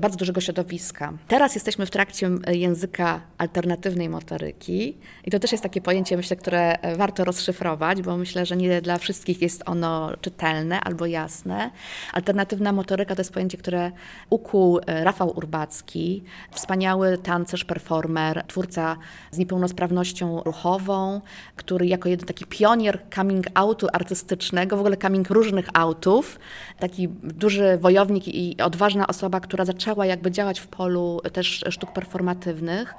bardzo 0.00 0.18
dużego 0.18 0.40
środowiska. 0.40 1.12
Teraz 1.28 1.54
jesteśmy 1.54 1.86
w 1.86 1.90
trakcie 1.90 2.30
języka 2.48 3.20
alternatywnej 3.38 4.08
motoryki 4.08 4.98
i 5.24 5.30
to 5.30 5.38
też 5.38 5.52
jest 5.52 5.62
takie 5.62 5.80
pojęcie, 5.80 6.16
myślę, 6.16 6.36
które 6.36 6.78
warto 6.96 7.24
rozszyfrować, 7.24 8.02
bo 8.02 8.16
myślę, 8.16 8.46
że 8.46 8.56
nie 8.56 8.82
dla 8.82 8.98
wszystkich 8.98 9.42
jest 9.42 9.62
ono 9.66 10.10
czytelne 10.20 10.80
albo 10.80 11.06
jasne. 11.06 11.70
Alternatywna 12.12 12.72
motoryka 12.72 13.14
to 13.14 13.20
jest 13.20 13.32
pojęcie, 13.32 13.58
które 13.58 13.92
ukuł 14.30 14.80
Rafał 14.86 15.36
Urbacki, 15.36 16.22
wspaniały 16.50 17.18
tancerz, 17.18 17.64
performer, 17.64 18.44
twórca 18.46 18.96
z 19.30 19.38
niepełnosprawnością 19.38 20.42
ruchową, 20.42 21.20
który 21.56 21.86
jako 21.86 22.08
jeden 22.08 22.26
taki 22.26 22.44
pionier 22.46 23.02
coming 23.14 23.46
outu 23.54 23.86
artystycznego, 23.92 24.76
w 24.76 24.80
ogóle 24.80 24.96
coming 24.96 25.30
różnych 25.30 25.68
outów, 25.74 26.38
taki 26.78 27.08
duży 27.08 27.78
wojownik 27.78 28.28
i 28.32 28.56
odważna 28.62 29.06
osoba, 29.06 29.40
która 29.40 29.64
zaczęła 29.64 30.06
jakby 30.06 30.30
działać 30.30 30.60
w 30.60 30.66
polu 30.66 31.20
też 31.32 31.64
sztuk 31.70 31.92
performatywnych. 31.92 32.94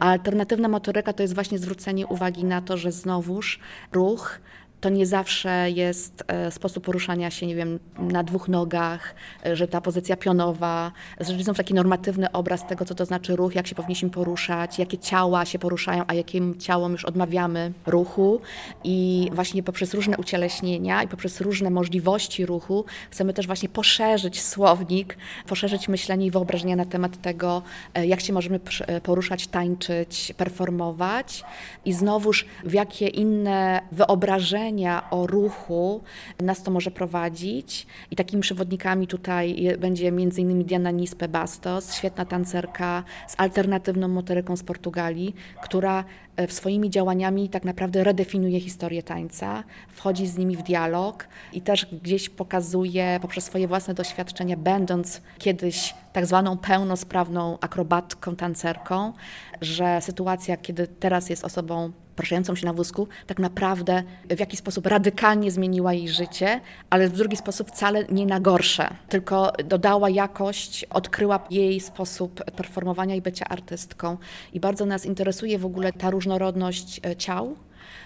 A 0.00 0.10
alternatywna 0.10 0.68
motoryka 0.68 1.12
to 1.12 1.22
jest 1.22 1.34
właśnie 1.34 1.58
zwrócenie 1.58 2.06
uwagi 2.06 2.44
na 2.44 2.62
to, 2.62 2.76
że 2.76 2.92
znowuż 2.92 3.60
ruch 3.92 4.40
to 4.80 4.88
nie 4.88 5.06
zawsze 5.06 5.70
jest 5.70 6.24
e, 6.28 6.50
sposób 6.50 6.84
poruszania 6.84 7.30
się, 7.30 7.46
nie 7.46 7.56
wiem, 7.56 7.78
na 7.98 8.22
dwóch 8.22 8.48
nogach, 8.48 9.14
e, 9.46 9.56
że 9.56 9.68
ta 9.68 9.80
pozycja 9.80 10.16
pionowa, 10.16 10.92
że 11.20 11.44
są 11.44 11.54
taki 11.54 11.74
normatywny 11.74 12.32
obraz 12.32 12.66
tego, 12.66 12.84
co 12.84 12.94
to 12.94 13.04
znaczy 13.04 13.36
ruch, 13.36 13.54
jak 13.54 13.66
się 13.66 13.74
powinniśmy 13.74 14.10
poruszać, 14.10 14.78
jakie 14.78 14.98
ciała 14.98 15.44
się 15.44 15.58
poruszają, 15.58 16.04
a 16.06 16.14
jakim 16.14 16.58
ciałom 16.58 16.92
już 16.92 17.04
odmawiamy 17.04 17.72
ruchu. 17.86 18.40
I 18.84 19.30
właśnie 19.32 19.62
poprzez 19.62 19.94
różne 19.94 20.16
ucieleśnienia 20.16 21.02
i 21.02 21.08
poprzez 21.08 21.40
różne 21.40 21.70
możliwości 21.70 22.46
ruchu 22.46 22.84
chcemy 23.10 23.32
też 23.32 23.46
właśnie 23.46 23.68
poszerzyć 23.68 24.42
słownik, 24.42 25.16
poszerzyć 25.46 25.88
myślenie 25.88 26.26
i 26.26 26.30
wyobrażenia 26.30 26.76
na 26.76 26.84
temat 26.84 27.22
tego, 27.22 27.62
e, 27.94 28.06
jak 28.06 28.20
się 28.20 28.32
możemy 28.32 28.60
poruszać, 29.02 29.46
tańczyć, 29.46 30.34
performować 30.36 31.44
i 31.84 31.92
znowuż 31.92 32.46
w 32.64 32.72
jakie 32.72 33.06
inne 33.06 33.80
wyobrażenia, 33.92 34.65
o 35.10 35.26
ruchu 35.26 36.02
nas 36.40 36.62
to 36.62 36.70
może 36.70 36.90
prowadzić. 36.90 37.86
I 38.10 38.16
takimi 38.16 38.42
przewodnikami 38.42 39.06
tutaj 39.06 39.56
będzie 39.78 40.08
m.in. 40.08 40.64
Diana 40.64 40.90
Nispe 40.90 41.28
Bastos, 41.28 41.94
świetna 41.94 42.24
tancerka 42.24 43.04
z 43.28 43.34
alternatywną 43.38 44.08
motoryką 44.08 44.56
z 44.56 44.62
Portugalii, 44.62 45.34
która 45.62 46.04
E, 46.36 46.48
swoimi 46.48 46.90
działaniami 46.90 47.48
tak 47.48 47.64
naprawdę 47.64 48.04
redefiniuje 48.04 48.60
historię 48.60 49.02
tańca, 49.02 49.64
wchodzi 49.88 50.26
z 50.26 50.38
nimi 50.38 50.56
w 50.56 50.62
dialog 50.62 51.28
i 51.52 51.60
też 51.60 51.86
gdzieś 52.02 52.28
pokazuje 52.28 53.18
poprzez 53.22 53.44
swoje 53.44 53.68
własne 53.68 53.94
doświadczenia, 53.94 54.56
będąc 54.56 55.20
kiedyś 55.38 55.94
tak 56.12 56.26
zwaną 56.26 56.58
pełnosprawną 56.58 57.58
akrobatką, 57.60 58.36
tancerką, 58.36 59.12
że 59.60 60.00
sytuacja, 60.00 60.56
kiedy 60.56 60.86
teraz 60.86 61.30
jest 61.30 61.44
osobą 61.44 61.92
poruszającą 62.16 62.54
się 62.54 62.66
na 62.66 62.72
wózku, 62.72 63.08
tak 63.26 63.38
naprawdę 63.38 64.02
w 64.30 64.40
jakiś 64.40 64.58
sposób 64.58 64.86
radykalnie 64.86 65.50
zmieniła 65.50 65.92
jej 65.92 66.08
życie, 66.08 66.60
ale 66.90 67.08
w 67.08 67.12
drugi 67.12 67.36
sposób 67.36 67.70
wcale 67.70 68.04
nie 68.04 68.26
na 68.26 68.40
gorsze, 68.40 68.94
tylko 69.08 69.52
dodała 69.64 70.10
jakość, 70.10 70.84
odkryła 70.84 71.40
jej 71.50 71.80
sposób 71.80 72.44
performowania 72.44 73.14
i 73.14 73.22
bycia 73.22 73.44
artystką. 73.48 74.16
I 74.52 74.60
bardzo 74.60 74.86
nas 74.86 75.06
interesuje 75.06 75.58
w 75.58 75.66
ogóle 75.66 75.92
ta 75.92 76.10
różnorodność 76.10 77.00
e, 77.06 77.16
ciał, 77.16 77.56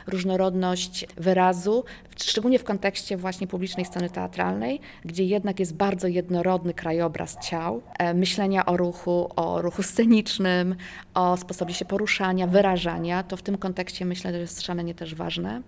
różnorodność 0.06 1.06
wyrazu, 1.16 1.84
szczególnie 2.16 2.58
w 2.58 2.64
kontekście 2.64 3.16
właśnie 3.16 3.46
publicznej 3.46 3.86
sceny 3.86 4.10
teatralnej, 4.10 4.80
gdzie 5.04 5.24
jednak 5.24 5.60
jest 5.60 5.74
bardzo 5.74 6.08
jednorodny 6.08 6.74
krajobraz 6.74 7.36
ciał, 7.42 7.82
e, 7.98 8.14
myślenia 8.14 8.66
o 8.66 8.76
ruchu, 8.76 9.30
o 9.36 9.62
ruchu 9.62 9.82
scenicznym, 9.82 10.76
o 11.14 11.36
sposobie 11.36 11.74
się 11.74 11.84
poruszania, 11.84 12.46
wyrażania, 12.46 13.22
to 13.22 13.36
w 13.36 13.42
tym 13.42 13.58
kontekście 13.58 14.04
myślę, 14.04 14.32
że 14.32 14.38
jest 14.38 14.62
szalenie 14.62 14.94
też 14.94 15.14
ważne. 15.14 15.62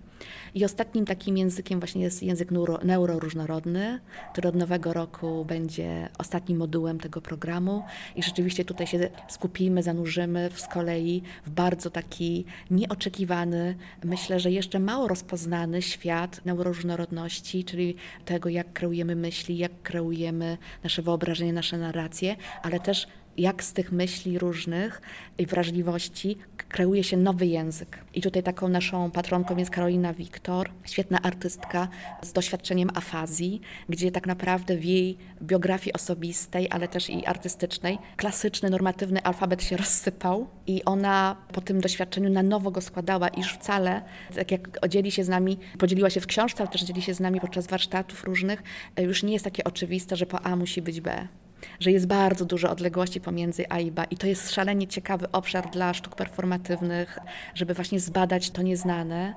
I 0.55 0.65
ostatnim 0.65 1.05
takim 1.05 1.37
językiem 1.37 1.79
właśnie 1.79 2.01
jest 2.01 2.23
język 2.23 2.51
neuro, 2.51 2.79
neuroróżnorodny, 2.83 3.99
który 4.31 4.49
od 4.49 4.55
nowego 4.55 4.93
roku 4.93 5.45
będzie 5.45 6.09
ostatnim 6.17 6.57
modułem 6.57 6.99
tego 6.99 7.21
programu. 7.21 7.83
I 8.15 8.23
rzeczywiście 8.23 8.65
tutaj 8.65 8.87
się 8.87 9.09
skupimy, 9.27 9.83
zanurzymy 9.83 10.49
z 10.55 10.67
kolei 10.67 11.21
w 11.45 11.49
bardzo 11.49 11.89
taki 11.89 12.45
nieoczekiwany, 12.71 13.75
myślę, 14.03 14.39
że 14.39 14.51
jeszcze 14.51 14.79
mało 14.79 15.07
rozpoznany 15.07 15.81
świat 15.81 16.45
neuroróżnorodności, 16.45 17.63
czyli 17.63 17.95
tego, 18.25 18.49
jak 18.49 18.73
kreujemy 18.73 19.15
myśli, 19.15 19.57
jak 19.57 19.81
kreujemy 19.81 20.57
nasze 20.83 21.01
wyobrażenie, 21.01 21.53
nasze 21.53 21.77
narracje, 21.77 22.35
ale 22.63 22.79
też 22.79 23.07
jak 23.37 23.63
z 23.63 23.73
tych 23.73 23.91
myśli 23.91 24.39
różnych 24.39 25.01
i 25.37 25.45
wrażliwości 25.45 26.37
kreuje 26.69 27.03
się 27.03 27.17
nowy 27.17 27.45
język. 27.45 27.99
I 28.13 28.21
tutaj 28.21 28.43
taką 28.43 28.67
naszą 28.67 29.11
patronką 29.11 29.57
jest 29.57 29.71
Karolina 29.71 30.13
Wiktor, 30.13 30.69
świetna 30.85 31.21
artystka 31.21 31.87
z 32.21 32.33
doświadczeniem 32.33 32.89
afazji, 32.93 33.61
gdzie 33.89 34.11
tak 34.11 34.27
naprawdę 34.27 34.77
w 34.77 34.85
jej 34.85 35.17
biografii 35.41 35.93
osobistej, 35.93 36.67
ale 36.71 36.87
też 36.87 37.09
i 37.09 37.25
artystycznej, 37.25 37.97
klasyczny, 38.17 38.69
normatywny 38.69 39.23
alfabet 39.23 39.63
się 39.63 39.77
rozsypał 39.77 40.47
i 40.67 40.83
ona 40.83 41.35
po 41.51 41.61
tym 41.61 41.81
doświadczeniu 41.81 42.29
na 42.29 42.43
nowo 42.43 42.71
go 42.71 42.81
składała, 42.81 43.27
iż 43.27 43.53
wcale, 43.53 44.01
tak 44.35 44.51
jak 44.51 44.89
dzieli 44.89 45.11
się 45.11 45.23
z 45.23 45.29
nami, 45.29 45.57
podzieliła 45.77 46.09
się 46.09 46.21
w 46.21 46.27
książce, 46.27 46.63
ale 46.63 46.71
też 46.71 46.83
dzieli 46.83 47.01
się 47.01 47.13
z 47.13 47.19
nami 47.19 47.39
podczas 47.39 47.67
warsztatów 47.67 48.23
różnych, 48.23 48.63
już 48.97 49.23
nie 49.23 49.33
jest 49.33 49.45
takie 49.45 49.63
oczywiste, 49.63 50.15
że 50.15 50.25
po 50.25 50.45
A 50.45 50.55
musi 50.55 50.81
być 50.81 51.01
B 51.01 51.27
że 51.79 51.91
jest 51.91 52.07
bardzo 52.07 52.45
dużo 52.45 52.69
odległości 52.69 53.21
pomiędzy 53.21 53.69
A 53.69 53.79
i 53.79 53.91
B 53.91 54.03
i 54.11 54.17
to 54.17 54.27
jest 54.27 54.51
szalenie 54.51 54.87
ciekawy 54.87 55.31
obszar 55.31 55.69
dla 55.69 55.93
sztuk 55.93 56.15
performatywnych, 56.15 57.19
żeby 57.55 57.73
właśnie 57.73 57.99
zbadać 57.99 58.51
to 58.51 58.61
nieznane. 58.61 59.33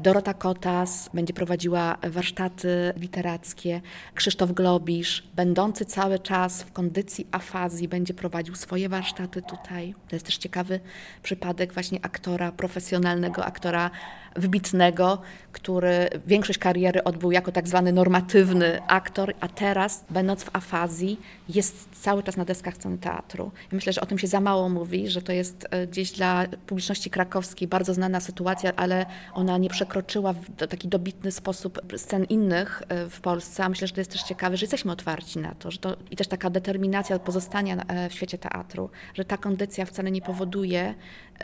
Dorota 0.00 0.34
Kotas 0.34 1.10
będzie 1.14 1.34
prowadziła 1.34 1.98
warsztaty 2.02 2.92
literackie, 2.96 3.80
Krzysztof 4.14 4.52
Globisz, 4.52 5.22
będący 5.36 5.84
cały 5.84 6.18
czas 6.18 6.62
w 6.62 6.72
kondycji 6.72 7.26
afazji, 7.32 7.88
będzie 7.88 8.14
prowadził 8.14 8.54
swoje 8.54 8.88
warsztaty 8.88 9.42
tutaj. 9.42 9.94
To 10.08 10.16
jest 10.16 10.26
też 10.26 10.36
ciekawy 10.36 10.80
przypadek 11.22 11.72
właśnie 11.72 11.98
aktora, 12.02 12.52
profesjonalnego 12.52 13.44
aktora 13.44 13.90
wybitnego, 14.36 15.22
który 15.52 16.08
większość 16.26 16.58
kariery 16.58 17.04
odbył 17.04 17.32
jako 17.32 17.52
tak 17.52 17.68
zwany 17.68 17.92
normatywny 17.92 18.80
aktor, 18.86 19.34
a 19.40 19.48
teraz, 19.48 20.04
będąc 20.10 20.44
w 20.44 20.56
afazji, 20.56 21.20
jest 21.58 21.88
cały 21.92 22.22
czas 22.22 22.36
na 22.36 22.44
deskach 22.44 22.74
sceny 22.74 22.98
teatru. 22.98 23.50
I 23.72 23.74
myślę, 23.74 23.92
że 23.92 24.00
o 24.00 24.06
tym 24.06 24.18
się 24.18 24.26
za 24.26 24.40
mało 24.40 24.68
mówi, 24.68 25.08
że 25.08 25.22
to 25.22 25.32
jest 25.32 25.66
e, 25.70 25.86
gdzieś 25.86 26.12
dla 26.12 26.46
publiczności 26.66 27.10
krakowskiej 27.10 27.68
bardzo 27.68 27.94
znana 27.94 28.20
sytuacja, 28.20 28.72
ale 28.76 29.06
ona 29.34 29.58
nie 29.58 29.70
przekroczyła 29.70 30.32
w 30.32 30.66
taki 30.68 30.88
dobitny 30.88 31.32
sposób 31.32 31.80
scen 31.96 32.24
innych 32.24 32.82
e, 32.88 33.08
w 33.08 33.20
Polsce. 33.20 33.64
A 33.64 33.68
myślę, 33.68 33.86
że 33.86 33.94
to 33.94 34.00
jest 34.00 34.10
też 34.10 34.22
ciekawe, 34.22 34.56
że 34.56 34.64
jesteśmy 34.64 34.92
otwarci 34.92 35.38
na 35.38 35.54
to, 35.54 35.70
że 35.70 35.78
to 35.78 35.96
i 36.10 36.16
też 36.16 36.28
taka 36.28 36.50
determinacja 36.50 37.18
pozostania 37.18 37.76
e, 37.76 38.08
w 38.08 38.12
świecie 38.12 38.38
teatru, 38.38 38.90
że 39.14 39.24
ta 39.24 39.36
kondycja 39.36 39.86
wcale 39.86 40.10
nie 40.10 40.22
powoduje, 40.22 40.94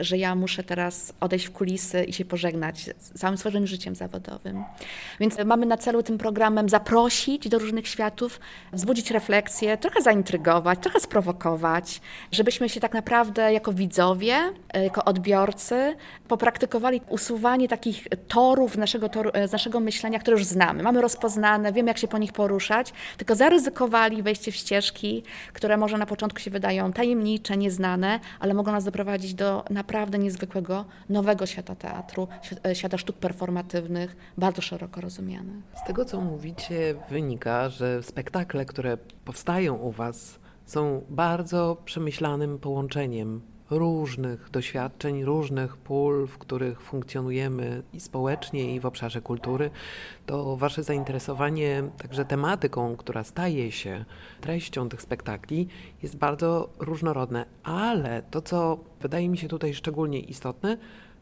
że 0.01 0.19
ja 0.19 0.35
muszę 0.35 0.63
teraz 0.63 1.13
odejść 1.21 1.47
w 1.47 1.53
kulisy 1.53 2.05
i 2.05 2.13
się 2.13 2.25
pożegnać 2.25 2.91
z 2.99 3.21
całym 3.21 3.39
swoim 3.39 3.67
życiem 3.67 3.95
zawodowym. 3.95 4.65
Więc 5.21 5.39
mamy 5.45 5.67
na 5.67 5.77
celu 5.77 6.03
tym 6.03 6.19
programem 6.19 6.69
zaprosić 6.69 7.49
do 7.49 7.59
różnych 7.59 7.89
światów, 7.89 8.41
wzbudzić 8.73 9.11
refleksję, 9.11 9.77
trochę 9.77 10.03
zaintrygować, 10.03 10.79
trochę 10.83 11.01
sprowokować, 11.01 12.01
żebyśmy 12.33 12.69
się 12.69 12.81
tak 12.81 12.95
naprawdę 12.95 13.53
jako 13.53 13.73
widzowie, 13.73 14.37
jako 14.75 15.05
odbiorcy 15.05 15.97
popraktykowali 16.29 17.01
usuwanie 17.09 17.69
takich 17.69 18.07
torów 18.29 18.77
naszego, 18.77 19.09
toru, 19.09 19.31
z 19.49 19.53
naszego 19.53 19.81
myślenia, 19.81 20.19
które 20.19 20.37
już 20.37 20.45
znamy. 20.45 20.83
Mamy 20.83 21.01
rozpoznane, 21.01 21.73
wiemy 21.73 21.91
jak 21.91 21.99
się 21.99 22.09
po 22.09 22.19
nich 22.19 22.33
poruszać, 22.33 22.93
tylko 23.17 23.35
zaryzykowali 23.35 24.23
wejście 24.23 24.53
w 24.53 24.57
ścieżki, 24.57 25.23
które 25.53 25.77
może 25.77 25.99
na 25.99 26.07
początku 26.07 26.41
się 26.41 26.51
wydają 26.51 26.93
tajemnicze, 26.93 27.57
nieznane, 27.57 28.21
ale 28.41 28.55
mogą 28.55 28.73
nas 28.73 28.85
doprowadzić 28.85 29.35
do 29.35 29.65
naprawdę 29.71 29.84
naprawdę 29.85 30.19
niezwykłego, 30.19 30.85
nowego 31.09 31.47
świata 31.47 31.75
teatru, 31.75 32.29
e, 32.67 32.75
świata 32.75 32.99
sztuk 32.99 33.17
performatywnych, 33.17 34.17
bardzo 34.39 34.63
szeroko 34.63 35.01
rozumianych. 35.01 35.57
Z 35.85 35.87
tego, 35.87 36.05
co 36.05 36.21
mówicie, 36.21 36.95
wynika, 37.11 37.69
że 37.69 38.03
spektakle, 38.03 38.65
które 38.65 38.97
powstają 39.25 39.75
u 39.75 39.91
Was, 39.91 40.39
są 40.67 41.05
bardzo 41.11 41.77
przemyślanym 41.85 42.59
połączeniem 42.59 43.41
różnych 43.71 44.51
doświadczeń, 44.51 45.25
różnych 45.25 45.77
pól, 45.77 46.27
w 46.27 46.39
których 46.39 46.81
funkcjonujemy 46.81 47.83
i 47.93 48.01
społecznie, 48.01 48.75
i 48.75 48.81
w 48.81 48.87
obszarze 48.87 49.21
kultury, 49.21 49.71
to 50.27 50.57
Wasze 50.57 50.83
zainteresowanie 50.83 51.83
także 51.99 52.25
tematyką, 52.25 52.97
która 52.97 53.25
staje 53.25 53.73
się 53.73 54.05
treścią 54.41 54.89
tych 54.89 55.03
spektakli, 55.03 55.69
jest 56.03 56.17
bardzo 56.17 56.69
różnorodne. 56.79 57.45
Ale 57.63 58.23
to, 58.31 58.43
co 58.43 58.79
wydaje 59.01 59.29
mi 59.29 59.39
się 59.39 59.49
tutaj 59.49 59.75
szczególnie 59.75 60.21
istotne, 60.21 60.77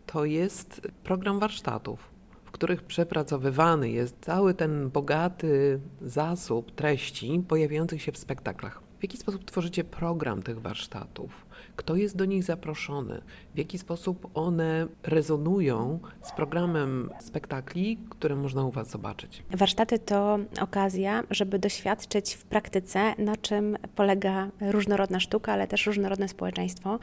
to 0.07 0.25
jest 0.25 0.81
program 1.05 1.39
warsztatów 1.39 2.13
w 2.53 2.55
których 2.55 2.83
przepracowywany 2.83 3.91
jest 3.91 4.17
cały 4.21 4.55
ten 4.55 4.91
bogaty 4.91 5.81
zasób 6.03 6.75
treści 6.75 7.45
pojawiających 7.49 8.03
się 8.03 8.13
w 8.13 8.19
spektaklach. 8.19 8.83
W 8.99 9.03
jaki 9.03 9.17
sposób 9.17 9.45
tworzycie 9.45 9.85
program 9.85 10.43
tych 10.43 10.61
warsztatów? 10.61 11.47
Kto 11.76 11.97
jest 11.97 12.17
do 12.17 12.25
nich 12.25 12.45
zaproszony? 12.45 13.23
W 13.55 13.59
jaki 13.59 13.79
sposób 13.79 14.31
one 14.35 14.87
rezonują 15.02 15.99
z 16.23 16.33
programem 16.33 17.11
spektakli, 17.21 17.99
które 18.11 18.37
można 18.37 18.64
u 18.64 18.71
Was 18.71 18.91
zobaczyć? 18.91 19.43
Warsztaty 19.50 19.99
to 19.99 20.38
okazja, 20.61 21.23
żeby 21.31 21.59
doświadczyć 21.59 22.35
w 22.35 22.45
praktyce, 22.45 23.14
na 23.19 23.37
czym 23.37 23.76
polega 23.95 24.50
różnorodna 24.61 25.21
sztuka, 25.21 25.52
ale 25.52 25.67
też 25.69 25.87
różnorodne 25.87 26.29
społeczeństwo, 26.29 26.99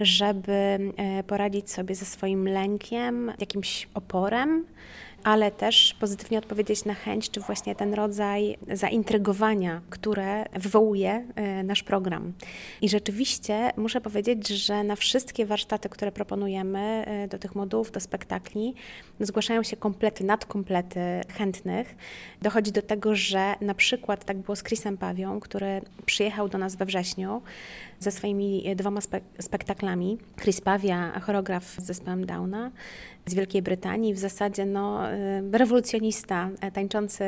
żeby 0.00 0.52
e, 0.52 1.24
poradzić 1.26 1.70
sobie 1.70 1.94
ze 1.94 2.04
swoim 2.04 2.48
lękiem, 2.48 3.32
jakimś 3.38 3.88
oporem 3.94 4.64
ale 5.28 5.50
też 5.50 5.94
pozytywnie 6.00 6.38
odpowiedzieć 6.38 6.84
na 6.84 6.94
chęć, 6.94 7.30
czy 7.30 7.40
właśnie 7.40 7.74
ten 7.74 7.94
rodzaj 7.94 8.58
zaintrygowania, 8.72 9.80
które 9.90 10.44
wywołuje 10.52 11.26
e, 11.34 11.62
nasz 11.62 11.82
program. 11.82 12.32
I 12.82 12.88
rzeczywiście 12.88 13.70
muszę 13.76 14.00
powiedzieć, 14.00 14.48
że 14.48 14.84
na 14.84 14.96
wszystkie 14.96 15.46
warsztaty, 15.46 15.88
które 15.88 16.12
proponujemy, 16.12 16.78
e, 16.78 17.28
do 17.28 17.38
tych 17.38 17.54
modułów, 17.54 17.90
do 17.90 18.00
spektakli, 18.00 18.74
zgłaszają 19.20 19.62
się 19.62 19.76
komplety, 19.76 20.24
nadkomplety 20.24 21.00
chętnych. 21.32 21.96
Dochodzi 22.42 22.72
do 22.72 22.82
tego, 22.82 23.14
że 23.14 23.54
na 23.60 23.74
przykład 23.74 24.24
tak 24.24 24.36
było 24.36 24.56
z 24.56 24.62
Chrisem 24.62 24.96
Pawią, 24.96 25.40
który 25.40 25.80
przyjechał 26.06 26.48
do 26.48 26.58
nas 26.58 26.76
we 26.76 26.84
wrześniu 26.84 27.42
ze 28.00 28.10
swoimi 28.10 28.76
dwoma 28.76 29.00
spek 29.00 29.24
spektaklami. 29.40 30.18
Chris 30.40 30.60
Pawia, 30.60 31.20
choreograf 31.20 31.64
z 31.64 31.82
zespołem 31.82 32.26
Downa, 32.26 32.70
z 33.26 33.34
Wielkiej 33.34 33.62
Brytanii, 33.62 34.14
w 34.14 34.18
zasadzie 34.18 34.66
no, 34.66 35.12
y, 35.12 35.58
rewolucjonista, 35.58 36.50
e, 36.60 36.70
tańczący 36.70 37.24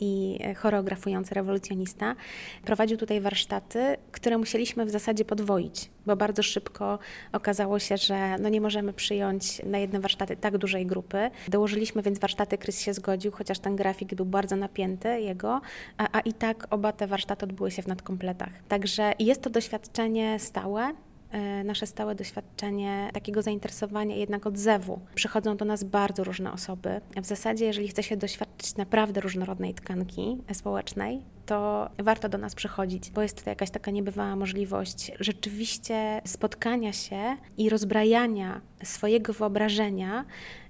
i 0.00 0.38
choreografujący 0.56 1.34
rewolucjonista, 1.34 2.16
prowadził 2.64 2.96
tutaj 2.96 3.20
warsztaty, 3.20 3.96
które 4.12 4.38
musieliśmy 4.38 4.86
w 4.86 4.90
zasadzie 4.90 5.24
podwoić, 5.24 5.90
bo 6.06 6.16
bardzo 6.16 6.42
szybko 6.42 6.98
okazało 7.32 7.78
się, 7.78 7.96
że 7.96 8.38
no 8.38 8.48
nie 8.48 8.60
możemy 8.60 8.92
przyjąć 8.92 9.62
na 9.64 9.78
jedne 9.78 10.00
warsztaty 10.00 10.36
tak 10.36 10.58
dużej 10.58 10.86
grupy. 10.86 11.30
Dołożyliśmy 11.48 12.02
więc 12.02 12.18
warsztaty, 12.18 12.58
Krys 12.58 12.80
się 12.80 12.94
zgodził, 12.94 13.32
chociaż 13.32 13.58
ten 13.58 13.76
grafik 13.76 14.14
był 14.14 14.26
bardzo 14.26 14.56
napięty 14.56 15.20
jego, 15.20 15.60
a, 15.98 16.08
a 16.12 16.20
i 16.20 16.32
tak 16.32 16.66
oba 16.70 16.92
te 16.92 17.06
warsztaty 17.06 17.44
odbyły 17.44 17.70
się 17.70 17.82
w 17.82 17.86
nadkompletach. 17.86 18.52
Także 18.68 19.12
jest 19.18 19.42
to 19.42 19.50
doświadczenie 19.50 20.38
stałe, 20.38 20.94
E, 21.30 21.64
nasze 21.64 21.86
stałe 21.86 22.14
doświadczenie 22.14 23.10
takiego 23.12 23.42
zainteresowania 23.42 24.16
jednak 24.16 24.46
odzewu. 24.46 25.00
Przychodzą 25.14 25.56
do 25.56 25.64
nas 25.64 25.84
bardzo 25.84 26.24
różne 26.24 26.52
osoby. 26.52 27.00
W 27.16 27.26
zasadzie, 27.26 27.64
jeżeli 27.64 27.88
chce 27.88 28.02
się 28.02 28.16
doświadczyć 28.16 28.76
naprawdę 28.76 29.20
różnorodnej 29.20 29.74
tkanki 29.74 30.38
społecznej, 30.52 31.22
to 31.46 31.90
warto 31.98 32.28
do 32.28 32.38
nas 32.38 32.54
przychodzić, 32.54 33.10
bo 33.10 33.22
jest 33.22 33.44
to 33.44 33.50
jakaś 33.50 33.70
taka 33.70 33.90
niebywała 33.90 34.36
możliwość 34.36 35.12
rzeczywiście 35.20 36.22
spotkania 36.24 36.92
się 36.92 37.36
i 37.56 37.68
rozbrajania 37.68 38.60
swojego 38.84 39.32
wyobrażenia 39.32 40.24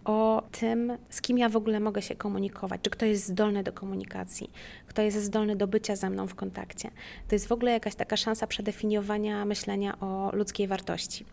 o 0.05 0.43
tym, 0.53 0.93
z 1.11 1.21
kim 1.21 1.39
ja 1.39 1.49
w 1.49 1.57
ogóle 1.57 1.81
mogę 1.81 2.03
się 2.03 2.15
komunikować, 2.15 2.81
czy 2.83 2.91
kto 2.91 3.07
jest 3.07 3.27
zdolny 3.27 3.63
do 3.63 3.73
komunikacji, 3.73 4.51
kto 4.87 5.03
jest 5.03 5.23
zdolny 5.23 5.57
do 5.57 5.67
bycia 5.67 5.97
ze 5.97 6.11
mną 6.11 6.27
w 6.27 6.35
kontakcie. 6.35 6.91
To 7.29 7.35
jest 7.35 7.49
w 7.49 7.53
ogóle 7.53 7.73
jakaś 7.73 7.95
taka 7.95 8.17
szansa 8.17 8.47
przedefiniowania 8.47 9.45
myślenia 9.45 10.01
o 10.01 10.31
ludzkiej 10.33 10.67
wartości. 10.67 11.25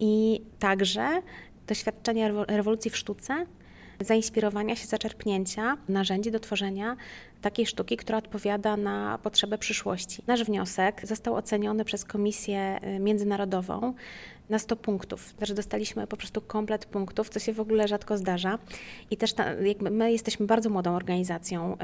I 0.00 0.42
także 0.58 1.22
doświadczenie 1.66 2.32
rewolucji 2.48 2.90
w 2.90 2.96
sztuce 2.96 3.46
zainspirowania 4.00 4.76
się, 4.76 4.86
zaczerpnięcia 4.86 5.76
narzędzi 5.88 6.30
do 6.30 6.40
tworzenia 6.40 6.96
takiej 7.42 7.66
sztuki, 7.66 7.96
która 7.96 8.18
odpowiada 8.18 8.76
na 8.76 9.18
potrzebę 9.22 9.58
przyszłości. 9.58 10.22
Nasz 10.26 10.44
wniosek 10.44 11.06
został 11.06 11.34
oceniony 11.34 11.84
przez 11.84 12.04
Komisję 12.04 12.80
y, 12.96 12.98
Międzynarodową 12.98 13.94
na 14.52 14.58
100 14.58 14.76
punktów. 14.76 15.34
Znaczy 15.38 15.54
dostaliśmy 15.54 16.06
po 16.06 16.16
prostu 16.16 16.40
komplet 16.40 16.86
punktów, 16.86 17.28
co 17.28 17.40
się 17.40 17.52
w 17.52 17.60
ogóle 17.60 17.88
rzadko 17.88 18.18
zdarza. 18.18 18.58
I 19.10 19.16
też 19.16 19.32
ta, 19.32 19.44
my 19.90 20.12
jesteśmy 20.12 20.46
bardzo 20.46 20.70
młodą 20.70 20.96
organizacją. 20.96 21.76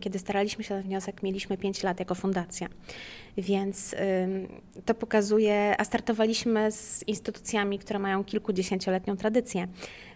Kiedy 0.00 0.18
staraliśmy 0.18 0.64
się 0.64 0.74
na 0.74 0.82
wniosek, 0.82 1.22
mieliśmy 1.22 1.58
5 1.58 1.82
lat 1.82 2.00
jako 2.00 2.14
fundacja. 2.14 2.68
Więc 3.36 3.94
to 4.84 4.94
pokazuje, 4.94 5.74
a 5.78 5.84
startowaliśmy 5.84 6.72
z 6.72 7.08
instytucjami, 7.08 7.78
które 7.78 7.98
mają 7.98 8.24
kilkudziesięcioletnią 8.24 9.16
tradycję. 9.16 9.68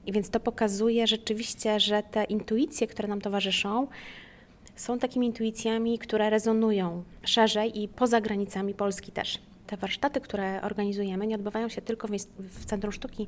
I 0.07 0.13
więc 0.13 0.31
to 0.31 0.41
pokazuje 0.41 1.07
rzeczywiście, 1.07 1.81
że 1.81 2.03
te 2.03 2.25
intuicje, 2.25 2.87
które 2.87 3.09
nam 3.09 3.21
towarzyszą, 3.21 3.87
są 4.77 4.99
takimi 4.99 5.27
intuicjami, 5.27 5.99
które 5.99 6.31
rezonują 6.31 7.05
szerzej 7.25 7.83
i 7.83 7.89
poza 7.89 8.21
granicami 8.21 8.75
Polski 8.75 9.13
też. 9.13 9.39
Te 9.67 9.77
warsztaty, 9.77 10.21
które 10.21 10.63
organizujemy, 10.63 11.27
nie 11.27 11.35
odbywają 11.35 11.69
się 11.69 11.83
tylko 11.83 12.09
w, 12.39 12.65
Centrum 12.65 12.93
Sztuki 12.93 13.27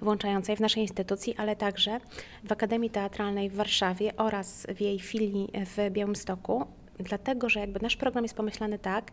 Włączającej, 0.00 0.56
w 0.56 0.60
naszej 0.60 0.82
instytucji, 0.82 1.34
ale 1.36 1.56
także 1.56 2.00
w 2.44 2.52
Akademii 2.52 2.90
Teatralnej 2.90 3.50
w 3.50 3.54
Warszawie 3.54 4.16
oraz 4.16 4.66
w 4.74 4.80
jej 4.80 5.00
filii 5.00 5.48
w 5.54 5.90
Białymstoku, 5.90 6.66
dlatego 7.02 7.48
że 7.48 7.60
jakby 7.60 7.80
nasz 7.80 7.96
program 7.96 8.24
jest 8.24 8.36
pomyślany 8.36 8.78
tak, 8.78 9.10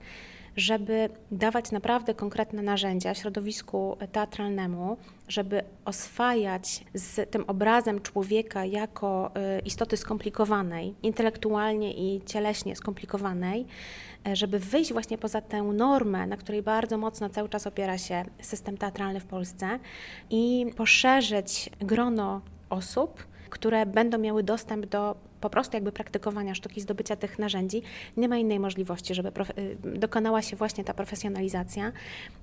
żeby 0.57 1.09
dawać 1.31 1.71
naprawdę 1.71 2.13
konkretne 2.13 2.61
narzędzia 2.61 3.13
środowisku 3.13 3.97
teatralnemu, 4.11 4.97
żeby 5.27 5.63
oswajać 5.85 6.83
z 6.93 7.31
tym 7.31 7.43
obrazem 7.47 8.01
człowieka 8.01 8.65
jako 8.65 9.31
y, 9.57 9.59
istoty 9.59 9.97
skomplikowanej, 9.97 10.95
intelektualnie 11.03 11.93
i 11.93 12.21
cieleśnie 12.25 12.75
skomplikowanej, 12.75 13.65
e, 14.27 14.35
żeby 14.35 14.59
wyjść 14.59 14.93
właśnie 14.93 15.17
poza 15.17 15.41
tę 15.41 15.63
normę, 15.63 16.27
na 16.27 16.37
której 16.37 16.61
bardzo 16.61 16.97
mocno 16.97 17.29
cały 17.29 17.49
czas 17.49 17.67
opiera 17.67 17.97
się 17.97 18.25
system 18.41 18.77
teatralny 18.77 19.19
w 19.19 19.25
Polsce 19.25 19.79
i 20.29 20.65
poszerzyć 20.77 21.69
grono 21.79 22.41
osób, 22.69 23.27
które 23.49 23.85
będą 23.85 24.17
miały 24.17 24.43
dostęp 24.43 24.85
do 24.85 25.15
po 25.41 25.49
prostu 25.49 25.77
jakby 25.77 25.91
praktykowania 25.91 26.55
sztuki, 26.55 26.81
zdobycia 26.81 27.15
tych 27.15 27.39
narzędzi, 27.39 27.81
nie 28.17 28.29
ma 28.29 28.37
innej 28.37 28.59
możliwości, 28.59 29.15
żeby 29.15 29.31
y, 29.57 29.99
dokonała 29.99 30.41
się 30.41 30.55
właśnie 30.55 30.83
ta 30.83 30.93
profesjonalizacja 30.93 31.91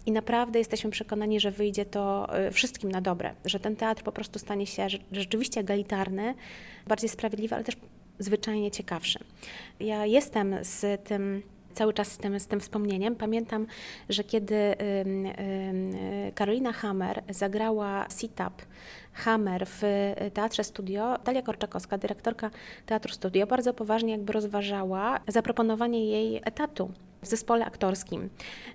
i 0.06 0.12
naprawdę 0.12 0.58
jesteśmy 0.58 0.90
przekonani, 0.90 1.40
że 1.40 1.50
wyjdzie 1.50 1.84
to 1.84 2.28
y, 2.48 2.50
wszystkim 2.50 2.92
na 2.92 3.00
dobre, 3.00 3.34
że 3.44 3.60
ten 3.60 3.76
teatr 3.76 4.02
po 4.02 4.12
prostu 4.12 4.38
stanie 4.38 4.66
się 4.66 4.86
rzeczywiście 5.12 5.60
egalitarny, 5.60 6.34
bardziej 6.86 7.08
sprawiedliwy, 7.08 7.54
ale 7.54 7.64
też 7.64 7.76
zwyczajnie 8.18 8.70
ciekawszy. 8.70 9.18
Ja 9.80 10.06
jestem 10.06 10.54
z 10.62 11.04
tym 11.04 11.42
cały 11.74 11.92
czas 11.92 12.12
z 12.12 12.18
tym, 12.18 12.40
z 12.40 12.46
tym 12.46 12.60
wspomnieniem. 12.60 13.16
Pamiętam, 13.16 13.66
że 14.08 14.24
kiedy 14.24 14.74
Karolina 16.34 16.72
Hammer 16.72 17.22
zagrała 17.28 18.06
sit-up 18.08 18.50
Hammer 19.12 19.66
w 19.66 19.82
Teatrze 20.34 20.64
Studio, 20.64 21.18
Dalia 21.24 21.42
Korczakowska, 21.42 21.98
dyrektorka 21.98 22.50
Teatru 22.86 23.12
Studio, 23.12 23.46
bardzo 23.46 23.74
poważnie 23.74 24.12
jakby 24.12 24.32
rozważała 24.32 25.20
zaproponowanie 25.28 26.06
jej 26.06 26.40
etatu 26.44 26.90
w 27.24 27.28
zespole 27.28 27.66
aktorskim. 27.66 28.30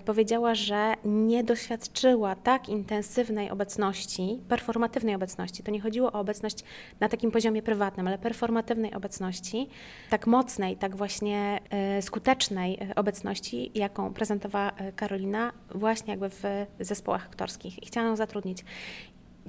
Powiedziała, 0.05 0.55
że 0.55 0.93
nie 1.05 1.43
doświadczyła 1.43 2.35
tak 2.35 2.69
intensywnej 2.69 3.49
obecności, 3.49 4.39
performatywnej 4.49 5.15
obecności. 5.15 5.63
To 5.63 5.71
nie 5.71 5.81
chodziło 5.81 6.11
o 6.11 6.19
obecność 6.19 6.63
na 6.99 7.09
takim 7.09 7.31
poziomie 7.31 7.61
prywatnym, 7.61 8.07
ale 8.07 8.17
performatywnej 8.17 8.93
obecności, 8.93 9.69
tak 10.09 10.27
mocnej, 10.27 10.77
tak 10.77 10.95
właśnie 10.95 11.59
e, 11.69 12.01
skutecznej 12.01 12.79
obecności, 12.95 13.71
jaką 13.75 14.13
prezentowała 14.13 14.71
e, 14.71 14.91
Karolina 14.91 15.51
właśnie 15.75 16.11
jakby 16.11 16.29
w 16.29 16.43
zespołach 16.79 17.25
aktorskich. 17.25 17.83
I 17.83 17.85
chciałam 17.85 18.09
ją 18.09 18.15
zatrudnić. 18.15 18.65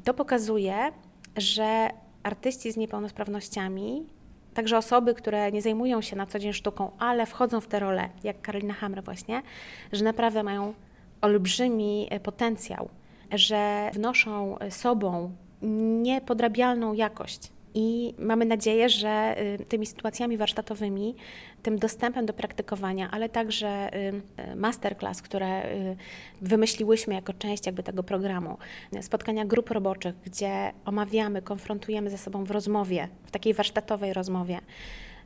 To 0.04 0.14
pokazuje, 0.14 0.92
że 1.36 1.90
artyści 2.22 2.72
z 2.72 2.76
niepełnosprawnościami 2.76 4.06
Także 4.54 4.78
osoby, 4.78 5.14
które 5.14 5.52
nie 5.52 5.62
zajmują 5.62 6.00
się 6.00 6.16
na 6.16 6.26
co 6.26 6.38
dzień 6.38 6.52
sztuką, 6.52 6.90
ale 6.98 7.26
wchodzą 7.26 7.60
w 7.60 7.66
te 7.66 7.78
role, 7.80 8.08
jak 8.24 8.40
Karolina 8.40 8.74
Hammer 8.74 9.04
właśnie, 9.04 9.42
że 9.92 10.04
naprawdę 10.04 10.42
mają 10.42 10.74
olbrzymi 11.20 12.06
e, 12.10 12.20
potencjał 12.20 12.88
że 13.32 13.90
wnoszą 13.94 14.56
sobą 14.70 15.32
niepodrabialną 16.02 16.92
jakość. 16.92 17.52
I 17.74 18.14
mamy 18.18 18.44
nadzieję, 18.44 18.88
że 18.88 19.36
y, 19.60 19.64
tymi 19.64 19.86
sytuacjami 19.86 20.36
warsztatowymi, 20.36 21.14
tym 21.62 21.78
dostępem 21.78 22.26
do 22.26 22.32
praktykowania, 22.32 23.10
ale 23.10 23.28
także 23.28 23.90
y, 23.94 24.56
masterclass, 24.56 25.22
które 25.22 25.64
y, 25.64 25.96
wymyśliłyśmy 26.42 27.14
jako 27.14 27.32
część 27.32 27.66
jakby 27.66 27.82
tego 27.82 28.02
programu, 28.02 28.58
spotkania 29.00 29.44
grup 29.44 29.70
roboczych, 29.70 30.14
gdzie 30.24 30.72
omawiamy, 30.84 31.42
konfrontujemy 31.42 32.10
ze 32.10 32.18
sobą 32.18 32.44
w 32.44 32.50
rozmowie, 32.50 33.08
w 33.26 33.30
takiej 33.30 33.54
warsztatowej 33.54 34.12
rozmowie, 34.12 34.60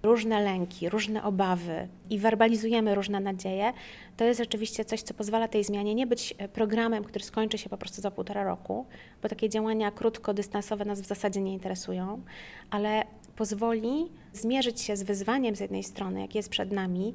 różne 0.04 0.40
lęki, 0.40 0.88
różne 0.88 1.22
obawy 1.22 1.88
i 2.10 2.18
werbalizujemy 2.18 2.94
różne 2.94 3.20
nadzieje, 3.20 3.72
to 4.16 4.24
jest 4.24 4.40
rzeczywiście 4.40 4.84
coś, 4.84 5.02
co 5.02 5.14
pozwala 5.14 5.48
tej 5.48 5.64
zmianie 5.64 5.94
nie 5.94 6.06
być 6.06 6.34
e, 6.38 6.48
programem, 6.48 7.04
który 7.04 7.24
skończy 7.24 7.58
się 7.58 7.70
po 7.70 7.78
prostu 7.78 8.02
za 8.02 8.10
półtora 8.10 8.44
roku, 8.44 8.86
bo 9.22 9.28
takie 9.28 9.48
działania 9.48 9.90
krótkodystansowe 9.90 10.84
nas 10.84 11.00
w 11.00 11.06
zasadzie 11.06 11.40
nie 11.40 11.52
interesują, 11.52 12.22
ale 12.70 13.04
pozwoli 13.36 14.08
zmierzyć 14.32 14.80
się 14.80 14.96
z 14.96 15.02
wyzwaniem 15.02 15.56
z 15.56 15.60
jednej 15.60 15.82
strony, 15.82 16.20
jakie 16.20 16.38
jest 16.38 16.48
przed 16.48 16.72
nami, 16.72 17.14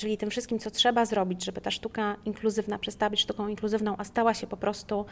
czyli 0.00 0.18
tym 0.18 0.30
wszystkim, 0.30 0.58
co 0.58 0.70
trzeba 0.70 1.04
zrobić, 1.04 1.44
żeby 1.44 1.60
ta 1.60 1.70
sztuka 1.70 2.16
inkluzywna 2.24 2.78
przestała 2.78 3.10
być 3.10 3.20
sztuką 3.20 3.48
inkluzywną, 3.48 3.94
a 3.98 4.04
stała 4.04 4.34
się 4.34 4.46
po 4.46 4.56
prostu 4.56 5.06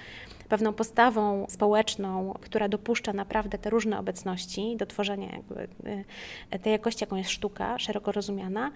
pewną 0.49 0.73
postawą 0.73 1.47
społeczną, 1.49 2.35
która 2.41 2.69
dopuszcza 2.69 3.13
naprawdę 3.13 3.59
te 3.59 3.71
różne 3.71 3.99
obecności 3.99 4.77
do 4.77 4.87
tworzenia 4.87 5.33
jakby 5.33 5.69
y, 6.55 6.59
tej 6.59 6.73
jakości, 6.73 7.03
jaką 7.05 7.17
jest 7.17 7.31
sztuka, 7.31 7.79
szeroko 7.79 8.13
rozumiana, 8.13 8.73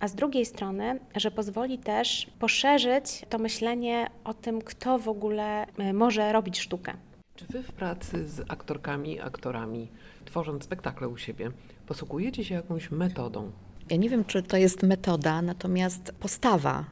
a 0.00 0.08
z 0.08 0.14
drugiej 0.14 0.46
strony, 0.46 1.00
że 1.16 1.30
pozwoli 1.30 1.78
też 1.78 2.26
poszerzyć 2.38 3.26
to 3.28 3.38
myślenie 3.38 4.10
o 4.24 4.34
tym, 4.34 4.62
kto 4.62 4.98
w 4.98 5.08
ogóle 5.08 5.66
y, 5.80 5.92
może 5.92 6.32
robić 6.32 6.60
sztukę. 6.60 6.92
Czy 7.36 7.46
wy 7.46 7.62
w 7.62 7.72
pracy 7.72 8.28
z 8.28 8.40
aktorkami, 8.50 9.20
aktorami, 9.20 9.88
tworząc 10.24 10.64
spektakle 10.64 11.08
u 11.08 11.16
siebie, 11.16 11.50
posługujecie 11.86 12.44
się 12.44 12.54
jakąś 12.54 12.90
metodą? 12.90 13.52
Ja 13.90 13.96
nie 13.96 14.08
wiem, 14.08 14.24
czy 14.24 14.42
to 14.42 14.56
jest 14.56 14.82
metoda, 14.82 15.42
natomiast 15.42 16.12
postawa 16.20 16.84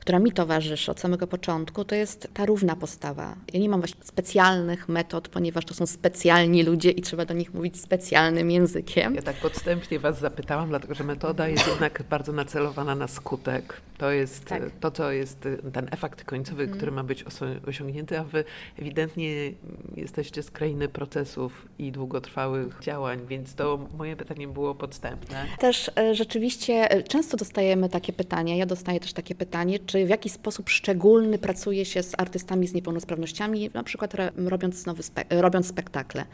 która 0.00 0.18
mi 0.18 0.32
towarzyszy 0.32 0.90
od 0.90 1.00
samego 1.00 1.26
początku, 1.26 1.84
to 1.84 1.94
jest 1.94 2.28
ta 2.34 2.46
równa 2.46 2.76
postawa. 2.76 3.36
Ja 3.52 3.60
nie 3.60 3.68
mam 3.68 3.80
właśnie 3.80 4.00
specjalnych 4.04 4.88
metod, 4.88 5.28
ponieważ 5.28 5.64
to 5.64 5.74
są 5.74 5.86
specjalni 5.86 6.62
ludzie 6.62 6.90
i 6.90 7.02
trzeba 7.02 7.24
do 7.24 7.34
nich 7.34 7.54
mówić 7.54 7.80
specjalnym 7.80 8.50
językiem. 8.50 9.14
Ja 9.14 9.22
tak 9.22 9.36
podstępnie 9.36 9.98
Was 9.98 10.20
zapytałam, 10.20 10.68
dlatego 10.68 10.94
że 10.94 11.04
metoda 11.04 11.48
jest 11.48 11.66
jednak 11.66 12.02
bardzo 12.10 12.32
nacelowana 12.32 12.94
na 12.94 13.08
skutek. 13.08 13.80
To 14.00 14.10
jest 14.10 14.44
tak. 14.44 14.62
to, 14.80 14.90
co 14.90 15.12
jest 15.12 15.48
ten 15.72 15.88
efekt 15.90 16.24
końcowy, 16.24 16.62
hmm. 16.62 16.76
który 16.76 16.92
ma 16.92 17.04
być 17.04 17.24
osiągnięty, 17.66 18.18
a 18.18 18.24
Wy 18.24 18.44
ewidentnie 18.78 19.52
jesteście 19.96 20.42
z 20.42 20.50
krainy 20.50 20.88
procesów 20.88 21.68
i 21.78 21.92
długotrwałych 21.92 22.78
działań, 22.80 23.20
więc 23.28 23.54
to 23.54 23.78
moje 23.98 24.16
pytanie 24.16 24.48
było 24.48 24.74
podstępne. 24.74 25.46
Też 25.58 25.90
e, 25.96 26.14
rzeczywiście 26.14 26.90
e, 26.90 27.02
często 27.02 27.36
dostajemy 27.36 27.88
takie 27.88 28.12
pytania, 28.12 28.56
ja 28.56 28.66
dostaję 28.66 29.00
też 29.00 29.12
takie 29.12 29.34
pytanie, 29.34 29.78
czy 29.78 30.06
w 30.06 30.08
jakiś 30.08 30.32
sposób 30.32 30.70
szczególny 30.70 31.38
pracuje 31.38 31.84
się 31.84 32.02
z 32.02 32.14
artystami 32.18 32.68
z 32.68 32.74
niepełnosprawnościami, 32.74 33.70
na 33.74 33.82
przykład 33.82 34.14
robiąc, 34.36 34.86
nowy 34.86 35.02
robiąc 35.30 35.66
spektakle. 35.66 36.24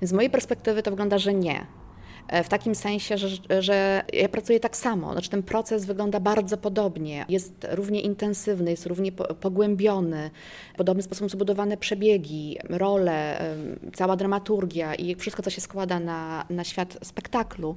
Więc 0.00 0.10
z 0.10 0.12
mojej 0.12 0.30
perspektywy 0.30 0.82
to 0.82 0.90
wygląda, 0.90 1.18
że 1.18 1.34
nie. 1.34 1.66
E, 2.28 2.44
w 2.44 2.48
takim 2.48 2.74
sensie, 2.74 3.18
że, 3.18 3.62
że 3.62 4.02
ja 4.12 4.28
pracuję 4.28 4.60
tak 4.60 4.76
samo. 4.76 5.12
Znaczy 5.12 5.30
ten 5.30 5.42
proces 5.42 5.84
wygląda 5.84 6.20
bardzo 6.20 6.56
podobnie. 6.56 7.24
Jest 7.28 7.66
równie 7.70 8.00
intensywny, 8.00 8.70
jest 8.70 8.86
równie 8.86 9.12
pogłębiony. 9.12 10.30
W 10.74 10.76
podobny 10.76 11.02
sposób 11.02 11.30
są 11.30 11.38
budowane 11.38 11.76
przebiegi, 11.76 12.58
role, 12.68 13.42
cała 13.94 14.16
dramaturgia 14.16 14.94
i 14.94 15.14
wszystko, 15.14 15.42
co 15.42 15.50
się 15.50 15.60
składa 15.60 16.00
na, 16.00 16.44
na 16.50 16.64
świat 16.64 16.98
spektaklu. 17.02 17.76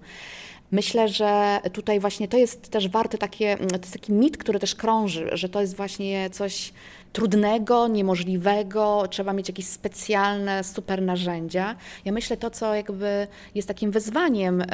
Myślę, 0.72 1.08
że 1.08 1.60
tutaj 1.74 2.00
właśnie 2.00 2.28
to 2.28 2.38
jest 2.38 2.70
też 2.70 2.90
warte 2.90 3.18
takie, 3.18 3.58
to 3.58 3.76
jest 3.76 3.94
taki 3.94 4.14
mit, 4.14 4.38
który 4.38 4.60
też 4.60 4.76
krąży, 4.76 5.30
że 5.34 5.50
to 5.50 5.62
jest 5.62 5.76
właśnie 5.76 6.30
coś 6.30 6.74
trudnego, 7.14 7.88
niemożliwego, 7.88 9.04
trzeba 9.10 9.34
mieć 9.34 9.48
jakieś 9.48 9.68
specjalne, 9.68 10.64
super 10.64 11.02
narzędzia. 11.02 11.76
Ja 12.06 12.12
myślę 12.12 12.38
to, 12.38 12.50
co 12.50 12.76
jakby 12.76 13.28
jest 13.56 13.68
takim 13.68 13.92
wyzwaniem, 13.92 14.62
e, 14.62 14.66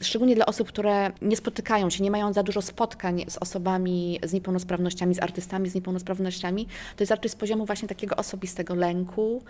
szczególnie 0.00 0.34
dla 0.34 0.46
osób, 0.46 0.68
które 0.68 1.12
nie 1.22 1.36
spotykają 1.36 1.90
się, 1.90 2.02
nie 2.02 2.10
mają 2.10 2.32
za 2.32 2.42
dużo 2.42 2.62
spotkań 2.62 3.24
z 3.28 3.36
osobami 3.36 4.20
z 4.22 4.32
niepełnosprawnościami, 4.32 5.14
z 5.14 5.22
artystami 5.22 5.70
z 5.70 5.74
niepełnosprawnościami, 5.74 6.66
to 6.96 7.02
jest 7.02 7.10
raczej 7.10 7.30
z 7.30 7.34
poziomu 7.36 7.66
właśnie 7.66 7.88
takiego 7.88 8.16
osobistego 8.16 8.74
lęku, 8.74 9.42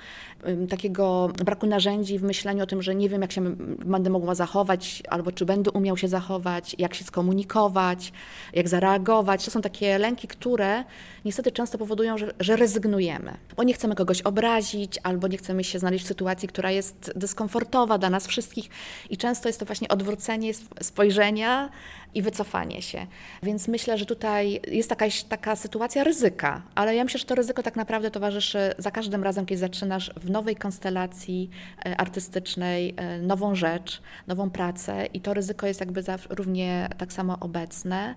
takiego 0.69 1.31
braku 1.45 1.67
narzędzi 1.67 2.19
w 2.19 2.23
myśleniu 2.23 2.63
o 2.63 2.67
tym, 2.67 2.83
że 2.83 2.95
nie 2.95 3.09
wiem, 3.09 3.23
jak 3.23 3.33
się 3.33 3.57
będę 3.85 4.11
mogła 4.11 4.35
zachować, 4.35 5.03
albo 5.09 5.33
czy 5.33 5.47
będę 5.47 5.71
umiał 5.71 5.97
się 5.97 6.09
zachować, 6.09 6.77
jak 6.79 6.95
się 6.95 7.05
skomunikować, 7.05 8.13
jak 8.53 8.69
zareagować. 8.69 9.45
To 9.45 9.51
są 9.51 9.63
takie 9.63 9.99
lęki, 9.99 10.29
które 10.29 10.85
niestety 11.25 11.53
często 11.53 11.79
powodują, 11.79 12.19
że, 12.19 12.26
że 12.41 12.57
rezygnujemy, 12.57 13.37
bo 13.57 13.63
nie 13.63 13.75
chcemy 13.75 13.95
kogoś 13.95 14.23
obrazić, 14.23 14.99
albo 15.03 15.29
nie 15.29 15.39
chcemy 15.39 15.65
się 15.65 15.79
znaleźć 15.79 16.05
w 16.05 16.09
sytuacji, 16.09 16.49
która 16.49 16.71
jest 16.71 17.13
dyskomfortowa 17.17 17.99
dla 17.99 18.11
nas 18.11 18.27
wszystkich. 18.27 18.71
I 19.11 19.17
często 19.17 19.49
jest 19.49 19.61
to 19.61 19.67
właśnie 19.67 19.89
odwrócenie 19.89 20.53
spojrzenia 20.81 21.71
i 22.15 22.23
wycofanie 22.23 22.83
się. 22.83 23.07
Więc 23.43 23.69
myślę, 23.69 23.99
że 23.99 24.07
tutaj 24.07 24.61
jest 24.69 24.91
jakaś 24.91 25.23
taka 25.23 25.57
sytuacja 25.57 26.05
ryzyka, 26.05 26.63
ale 26.75 26.97
ja 26.97 27.05
myślę, 27.05 27.19
że 27.19 27.27
to 27.27 27.35
ryzyko 27.35 27.63
tak 27.63 27.77
naprawdę 27.77 28.11
towarzyszy 28.11 28.75
za 28.79 28.91
każdym 28.91 29.25
razem, 29.25 29.47
kiedy 29.47 29.59
zaczynasz 29.59 30.11
w 30.17 30.31
nowej 30.31 30.57
konstelacji 30.57 31.51
e, 31.87 31.97
artystycznej 31.97 32.95
e, 32.97 33.19
nową 33.19 33.55
rzecz, 33.55 34.03
nową 34.27 34.51
pracę 34.51 35.07
i 35.07 35.21
to 35.21 35.35
ryzyko 35.35 35.67
jest 35.67 35.81
jakby 35.81 36.03
równie 36.31 36.89
tak 36.99 37.13
samo 37.13 37.37
obecne. 37.41 38.15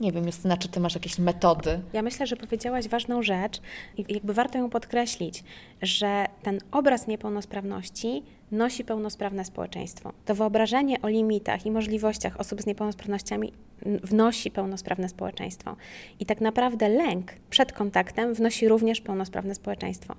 Nie 0.00 0.12
wiem, 0.12 0.26
Justyna, 0.26 0.56
czy 0.56 0.68
ty 0.68 0.80
masz 0.80 0.94
jakieś 0.94 1.18
metody? 1.18 1.80
Ja 1.92 2.02
myślę, 2.02 2.26
że 2.26 2.36
powiedziałaś 2.36 2.88
ważną 2.88 3.22
rzecz 3.22 3.60
i 3.96 4.14
jakby 4.14 4.34
warto 4.34 4.58
ją 4.58 4.70
podkreślić, 4.70 5.44
że 5.82 6.26
ten 6.42 6.58
obraz 6.72 7.06
niepełnosprawności 7.06 8.22
nosi 8.54 8.84
pełnosprawne 8.84 9.44
społeczeństwo. 9.44 10.12
To 10.24 10.34
wyobrażenie 10.34 11.02
o 11.02 11.08
limitach 11.08 11.66
i 11.66 11.70
możliwościach 11.70 12.40
osób 12.40 12.62
z 12.62 12.66
niepełnosprawnościami 12.66 13.52
wnosi 13.84 14.50
pełnosprawne 14.50 15.08
społeczeństwo. 15.08 15.76
I 16.20 16.26
tak 16.26 16.40
naprawdę 16.40 16.88
lęk 16.88 17.32
przed 17.50 17.72
kontaktem 17.72 18.34
wnosi 18.34 18.68
również 18.68 19.00
pełnosprawne 19.00 19.54
społeczeństwo. 19.54 20.14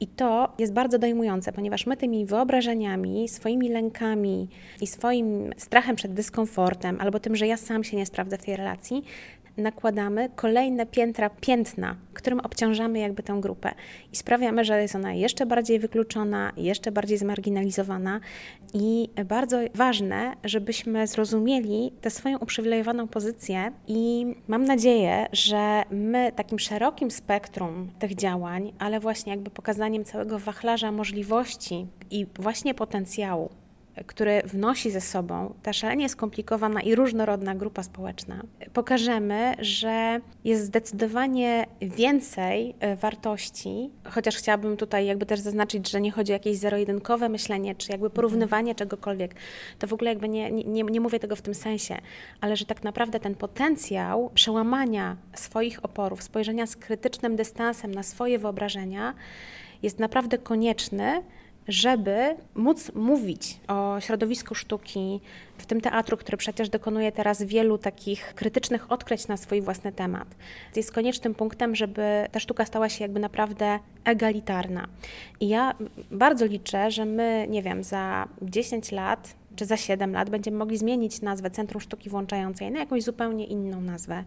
I 0.00 0.06
to 0.06 0.52
jest 0.58 0.72
bardzo 0.72 0.98
dojmujące, 0.98 1.52
ponieważ 1.52 1.86
my 1.86 1.96
tymi 1.96 2.26
wyobrażeniami, 2.26 3.28
swoimi 3.28 3.68
lękami 3.68 4.48
i 4.80 4.86
swoim 4.86 5.52
strachem 5.56 5.96
przed 5.96 6.14
dyskomfortem, 6.14 7.00
albo 7.00 7.20
tym, 7.20 7.36
że 7.36 7.46
ja 7.46 7.56
sam 7.56 7.84
się 7.84 7.96
nie 7.96 8.06
sprawdzę 8.06 8.38
w 8.38 8.44
tej 8.44 8.56
relacji, 8.56 9.04
nakładamy 9.56 10.28
kolejne 10.36 10.86
piętra, 10.86 11.30
piętna, 11.30 11.96
którym 12.14 12.40
obciążamy 12.40 12.98
jakby 12.98 13.22
tę 13.22 13.38
grupę 13.40 13.74
i 14.12 14.16
sprawiamy, 14.16 14.64
że 14.64 14.82
jest 14.82 14.94
ona 14.94 15.12
jeszcze 15.12 15.46
bardziej 15.46 15.78
wykluczona, 15.78 16.52
jeszcze 16.56 16.92
bardziej 16.92 17.18
zmarginalizowana 17.18 18.20
i 18.74 19.08
bardzo 19.24 19.58
ważne, 19.74 20.32
żebyśmy 20.44 21.06
zrozumieli 21.06 21.92
tę 22.00 22.10
swoją 22.10 22.38
uprzywilejowaną 22.38 23.08
pozycję 23.08 23.72
i 23.88 24.26
mam 24.48 24.64
nadzieję, 24.64 25.26
że 25.32 25.82
my 25.90 26.32
takim 26.36 26.58
szerokim 26.58 27.10
spektrum 27.10 27.90
tych 27.98 28.14
działań, 28.14 28.72
ale 28.78 29.00
właśnie 29.00 29.32
jakby 29.32 29.50
pokazaniem 29.50 30.04
całego 30.04 30.38
wachlarza 30.38 30.92
możliwości 30.92 31.86
i 32.10 32.26
właśnie 32.38 32.74
potencjału 32.74 33.50
który 34.06 34.42
wnosi 34.44 34.90
ze 34.90 35.00
sobą 35.00 35.54
ta 35.62 35.72
szalenie 35.72 36.08
skomplikowana 36.08 36.80
i 36.80 36.94
różnorodna 36.94 37.54
grupa 37.54 37.82
społeczna, 37.82 38.42
pokażemy, 38.72 39.54
że 39.58 40.20
jest 40.44 40.64
zdecydowanie 40.64 41.66
więcej 41.80 42.74
e, 42.80 42.96
wartości, 42.96 43.90
chociaż 44.04 44.36
chciałabym 44.36 44.76
tutaj 44.76 45.06
jakby 45.06 45.26
też 45.26 45.40
zaznaczyć, 45.40 45.90
że 45.90 46.00
nie 46.00 46.10
chodzi 46.10 46.32
o 46.32 46.34
jakieś 46.34 46.56
zero-jedynkowe 46.56 47.28
myślenie, 47.28 47.74
czy 47.74 47.92
jakby 47.92 48.10
porównywanie 48.10 48.74
czegokolwiek. 48.74 49.34
To 49.78 49.86
w 49.86 49.92
ogóle 49.92 50.10
jakby 50.10 50.28
nie, 50.28 50.50
nie, 50.50 50.82
nie 50.82 51.00
mówię 51.00 51.18
tego 51.18 51.36
w 51.36 51.42
tym 51.42 51.54
sensie, 51.54 51.96
ale 52.40 52.56
że 52.56 52.64
tak 52.64 52.82
naprawdę 52.82 53.20
ten 53.20 53.34
potencjał 53.34 54.30
przełamania 54.34 55.16
swoich 55.34 55.84
oporów, 55.84 56.22
spojrzenia 56.22 56.66
z 56.66 56.76
krytycznym 56.76 57.36
dystansem 57.36 57.94
na 57.94 58.02
swoje 58.02 58.38
wyobrażenia 58.38 59.14
jest 59.82 59.98
naprawdę 59.98 60.38
konieczny, 60.38 61.22
żeby 61.68 62.36
móc 62.54 62.94
mówić 62.94 63.60
o 63.68 64.00
środowisku 64.00 64.54
sztuki, 64.54 65.20
w 65.58 65.66
tym 65.66 65.80
teatru, 65.80 66.16
który 66.16 66.36
przecież 66.36 66.68
dokonuje 66.68 67.12
teraz 67.12 67.42
wielu 67.42 67.78
takich 67.78 68.34
krytycznych 68.34 68.92
odkryć 68.92 69.28
na 69.28 69.36
swój 69.36 69.62
własny 69.62 69.92
temat. 69.92 70.28
Jest 70.76 70.92
koniecznym 70.92 71.34
punktem, 71.34 71.76
żeby 71.76 72.26
ta 72.32 72.40
sztuka 72.40 72.64
stała 72.64 72.88
się 72.88 73.04
jakby 73.04 73.20
naprawdę 73.20 73.78
egalitarna. 74.04 74.88
I 75.40 75.48
ja 75.48 75.74
bardzo 76.10 76.46
liczę, 76.46 76.90
że 76.90 77.04
my, 77.04 77.46
nie 77.48 77.62
wiem, 77.62 77.84
za 77.84 78.28
10 78.42 78.92
lat 78.92 79.34
czy 79.56 79.64
za 79.64 79.76
7 79.76 80.12
lat 80.12 80.30
będziemy 80.30 80.56
mogli 80.56 80.78
zmienić 80.78 81.20
nazwę 81.20 81.50
Centrum 81.50 81.80
Sztuki 81.80 82.10
Włączającej 82.10 82.70
na 82.70 82.78
jakąś 82.80 83.02
zupełnie 83.02 83.44
inną 83.44 83.80
nazwę, 83.80 84.24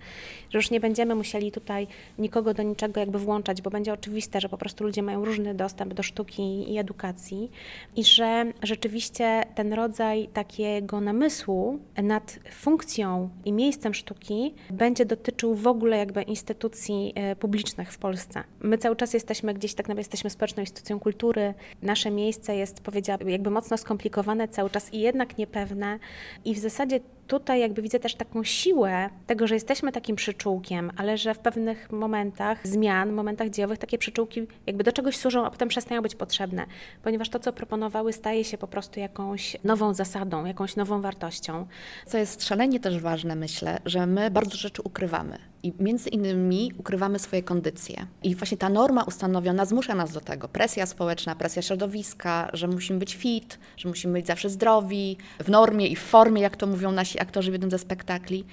że 0.50 0.58
już 0.58 0.72
nie 0.72 0.80
będziemy 0.80 1.16
musieli 1.16 1.52
tutaj 1.52 1.88
nikogo 2.18 2.54
do 2.54 2.64
niczego 2.64 3.00
jakby 3.00 3.20
włączać, 3.20 3.62
bo 3.62 3.70
będzie 3.70 3.94
oczywiste, 3.94 4.42
że 4.42 4.50
po 4.50 4.58
prostu 4.58 4.84
ludzie 4.84 5.04
mają 5.04 5.26
różny 5.26 5.54
dostęp 5.54 5.94
do 5.94 6.04
sztuki 6.04 6.74
i 6.74 6.78
edukacji. 6.78 7.52
I 7.96 8.04
że 8.04 8.46
rzeczywiście 8.64 9.44
ten 9.56 9.74
rodzaj 9.74 10.28
takiego 10.28 11.02
namysłu 11.02 11.80
nad 12.04 12.40
funkcją 12.52 13.30
i 13.46 13.52
miejscem 13.52 13.94
sztuki 13.94 14.54
będzie 14.70 15.06
dotyczył 15.06 15.56
w 15.56 15.68
ogóle 15.68 15.98
jakby 15.98 16.22
instytucji 16.22 17.14
e, 17.16 17.36
publicznych 17.36 17.94
w 17.94 17.98
Polsce. 17.98 18.44
My 18.60 18.78
cały 18.78 18.96
czas 18.96 19.14
jesteśmy 19.14 19.54
gdzieś, 19.54 19.74
tak 19.74 19.86
naprawdę 19.86 20.00
jesteśmy 20.00 20.30
społeczną 20.30 20.62
instytucją 20.62 21.00
kultury, 21.00 21.54
nasze 21.82 22.12
miejsce 22.12 22.56
jest, 22.56 22.82
powiedziałabym, 22.82 23.30
jakby 23.30 23.50
mocno 23.50 23.78
skomplikowane 23.78 24.48
cały 24.48 24.70
czas 24.70 24.94
i 24.94 25.00
jednak 25.20 25.38
niepewne 25.38 26.00
i 26.46 26.56
w 26.56 26.60
zasadzie 26.60 27.00
tutaj 27.30 27.60
jakby 27.60 27.82
widzę 27.82 28.00
też 28.00 28.16
taką 28.16 28.44
siłę 28.44 29.10
tego, 29.28 29.48
że 29.48 29.56
jesteśmy 29.56 29.92
takim 29.92 30.16
przyczółkiem, 30.16 30.92
ale 30.98 31.18
że 31.18 31.34
w 31.34 31.40
pewnych 31.40 31.92
momentach 31.92 32.68
zmian, 32.68 33.12
momentach 33.12 33.50
dziejowych 33.50 33.78
takie 33.78 33.98
przyczółki 33.98 34.48
jakby 34.68 34.84
do 34.84 34.92
czegoś 34.92 35.18
służą, 35.18 35.46
a 35.46 35.52
potem 35.52 35.70
przestają 35.70 36.02
być 36.02 36.16
potrzebne, 36.16 36.66
ponieważ 37.04 37.30
to, 37.30 37.40
co 37.40 37.54
proponowały, 37.54 38.14
staje 38.14 38.44
się 38.44 38.58
po 38.58 38.68
prostu 38.68 39.00
jakąś 39.00 39.58
nową 39.64 39.94
zasadą, 39.94 40.46
jakąś 40.46 40.76
nową 40.76 41.02
wartością. 41.02 41.68
Co 42.06 42.18
jest 42.18 42.44
szalenie 42.44 42.80
też 42.80 43.00
ważne, 43.00 43.36
myślę, 43.36 43.80
że 43.86 44.06
my 44.06 44.32
bardzo 44.32 44.58
rzeczy 44.58 44.82
ukrywamy. 44.82 45.38
I 45.64 45.74
między 45.80 46.10
innymi 46.10 46.72
ukrywamy 46.78 47.20
swoje 47.20 47.44
kondycje. 47.44 48.06
I 48.24 48.36
właśnie 48.36 48.58
ta 48.58 48.70
norma 48.70 49.04
ustanowiona 49.04 49.66
zmusza 49.66 49.96
nas 49.96 50.12
do 50.12 50.22
tego. 50.22 50.48
Presja 50.48 50.86
społeczna, 50.86 51.36
presja 51.36 51.62
środowiska, 51.62 52.50
że 52.54 52.68
musimy 52.68 53.00
być 53.00 53.16
fit, 53.16 53.60
że 53.78 53.90
musimy 53.90 54.14
być 54.14 54.28
zawsze 54.28 54.50
zdrowi, 54.50 55.18
w 55.40 55.50
normie 55.50 55.88
i 55.88 55.96
w 55.96 56.00
formie, 56.00 56.42
jak 56.42 56.58
to 56.58 56.68
mówią 56.68 56.92
nasi 56.92 57.19
aktorzy 57.20 57.52
w 57.52 57.54
jednym 57.54 57.72
ze 57.72 57.80
spektakli. 57.80 58.46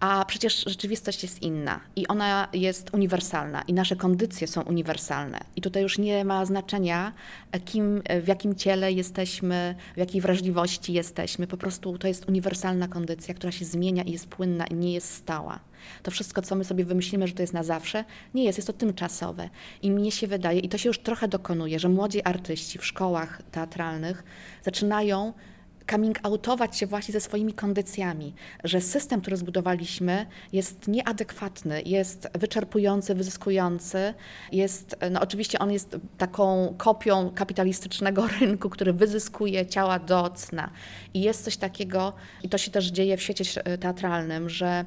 A 0.00 0.24
przecież 0.24 0.64
rzeczywistość 0.66 1.22
jest 1.22 1.42
inna 1.42 1.80
i 1.96 2.06
ona 2.06 2.48
jest 2.52 2.94
uniwersalna 2.94 3.62
i 3.62 3.72
nasze 3.72 3.96
kondycje 3.96 4.46
są 4.46 4.62
uniwersalne. 4.62 5.40
I 5.56 5.60
tutaj 5.60 5.82
już 5.82 5.98
nie 5.98 6.24
ma 6.24 6.44
znaczenia, 6.44 7.12
kim, 7.64 8.02
w 8.22 8.28
jakim 8.28 8.54
ciele 8.54 8.92
jesteśmy, 8.92 9.74
w 9.94 9.98
jakiej 9.98 10.20
wrażliwości 10.20 10.92
jesteśmy. 10.92 11.46
Po 11.46 11.56
prostu 11.56 11.98
to 11.98 12.08
jest 12.08 12.28
uniwersalna 12.28 12.88
kondycja, 12.88 13.34
która 13.34 13.52
się 13.52 13.64
zmienia 13.64 14.02
i 14.02 14.12
jest 14.12 14.28
płynna 14.28 14.66
i 14.66 14.74
nie 14.74 14.92
jest 14.92 15.14
stała. 15.14 15.60
To 16.02 16.10
wszystko, 16.10 16.42
co 16.42 16.54
my 16.54 16.64
sobie 16.64 16.84
wymyślimy, 16.84 17.28
że 17.28 17.34
to 17.34 17.42
jest 17.42 17.52
na 17.52 17.62
zawsze, 17.62 18.04
nie 18.34 18.44
jest, 18.44 18.58
jest 18.58 18.66
to 18.66 18.72
tymczasowe. 18.72 19.50
I 19.82 19.90
mnie 19.90 20.12
się 20.12 20.26
wydaje, 20.26 20.60
i 20.60 20.68
to 20.68 20.78
się 20.78 20.88
już 20.88 20.98
trochę 20.98 21.28
dokonuje, 21.28 21.78
że 21.78 21.88
młodzi 21.88 22.22
artyści 22.22 22.78
w 22.78 22.86
szkołach 22.86 23.42
teatralnych 23.50 24.24
zaczynają 24.62 25.32
coming 25.90 26.18
outować 26.22 26.76
się 26.76 26.86
właśnie 26.86 27.12
ze 27.12 27.20
swoimi 27.20 27.52
kondycjami, 27.52 28.34
że 28.64 28.80
system, 28.80 29.20
który 29.20 29.36
zbudowaliśmy, 29.36 30.26
jest 30.52 30.88
nieadekwatny, 30.88 31.82
jest 31.82 32.28
wyczerpujący, 32.34 33.14
wyzyskujący, 33.14 34.14
jest, 34.52 34.96
no 35.10 35.20
oczywiście 35.20 35.58
on 35.58 35.72
jest 35.72 35.96
taką 36.18 36.74
kopią 36.78 37.30
kapitalistycznego 37.34 38.26
rynku, 38.40 38.70
który 38.70 38.92
wyzyskuje 38.92 39.66
ciała 39.66 39.98
do 39.98 40.30
cna. 40.30 40.70
I 41.14 41.20
jest 41.20 41.44
coś 41.44 41.56
takiego, 41.56 42.12
i 42.42 42.48
to 42.48 42.58
się 42.58 42.70
też 42.70 42.86
dzieje 42.86 43.16
w 43.16 43.22
świecie 43.22 43.62
teatralnym, 43.80 44.48
że 44.48 44.84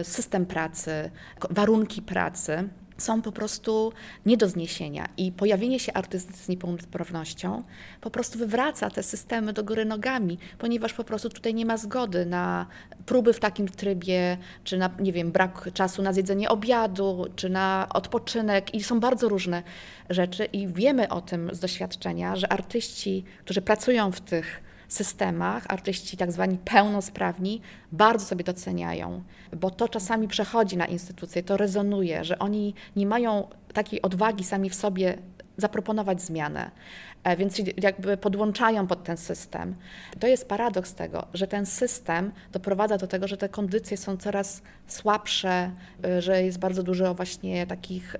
y, 0.00 0.04
system 0.04 0.46
pracy, 0.46 1.10
warunki 1.50 2.02
pracy, 2.02 2.68
są 3.00 3.22
po 3.22 3.32
prostu 3.32 3.92
nie 4.26 4.36
do 4.36 4.48
zniesienia. 4.48 5.08
I 5.16 5.32
pojawienie 5.32 5.80
się 5.80 5.92
artysty 5.92 6.32
z 6.32 6.48
niepełnosprawnością 6.48 7.62
po 8.00 8.10
prostu 8.10 8.38
wywraca 8.38 8.90
te 8.90 9.02
systemy 9.02 9.52
do 9.52 9.64
góry 9.64 9.84
nogami, 9.84 10.38
ponieważ 10.58 10.92
po 10.92 11.04
prostu 11.04 11.28
tutaj 11.28 11.54
nie 11.54 11.66
ma 11.66 11.76
zgody 11.76 12.26
na 12.26 12.66
próby 13.06 13.32
w 13.32 13.40
takim 13.40 13.68
trybie, 13.68 14.38
czy 14.64 14.78
na, 14.78 14.90
nie 14.98 15.12
wiem, 15.12 15.32
brak 15.32 15.68
czasu 15.74 16.02
na 16.02 16.12
zjedzenie 16.12 16.48
obiadu, 16.48 17.26
czy 17.36 17.50
na 17.50 17.86
odpoczynek. 17.94 18.74
I 18.74 18.82
są 18.82 19.00
bardzo 19.00 19.28
różne 19.28 19.62
rzeczy. 20.10 20.44
I 20.44 20.68
wiemy 20.68 21.08
o 21.08 21.20
tym 21.20 21.50
z 21.52 21.60
doświadczenia, 21.60 22.36
że 22.36 22.52
artyści, 22.52 23.24
którzy 23.44 23.62
pracują 23.62 24.12
w 24.12 24.20
tych 24.20 24.69
systemach 24.92 25.64
artyści 25.68 26.16
tak 26.16 26.32
zwani 26.32 26.58
pełnosprawni 26.58 27.60
bardzo 27.92 28.26
sobie 28.26 28.44
doceniają, 28.44 29.22
bo 29.56 29.70
to 29.70 29.88
czasami 29.88 30.28
przechodzi 30.28 30.76
na 30.76 30.86
instytucje, 30.86 31.42
to 31.42 31.56
rezonuje, 31.56 32.24
że 32.24 32.38
oni 32.38 32.74
nie 32.96 33.06
mają 33.06 33.48
takiej 33.72 34.02
odwagi 34.02 34.44
sami 34.44 34.70
w 34.70 34.74
sobie 34.74 35.18
zaproponować 35.56 36.22
zmianę. 36.22 36.70
E, 37.24 37.36
więc 37.36 37.62
jakby 37.82 38.16
podłączają 38.16 38.86
pod 38.86 39.04
ten 39.04 39.16
system. 39.16 39.74
To 40.20 40.26
jest 40.26 40.48
paradoks 40.48 40.94
tego, 40.94 41.26
że 41.34 41.46
ten 41.46 41.66
system 41.66 42.32
doprowadza 42.52 42.98
do 42.98 43.06
tego, 43.06 43.28
że 43.28 43.36
te 43.36 43.48
kondycje 43.48 43.96
są 43.96 44.16
coraz 44.16 44.62
słabsze, 44.86 45.70
e, 46.04 46.22
że 46.22 46.42
jest 46.42 46.58
bardzo 46.58 46.82
dużo 46.82 47.14
właśnie 47.14 47.66
takich 47.66 48.16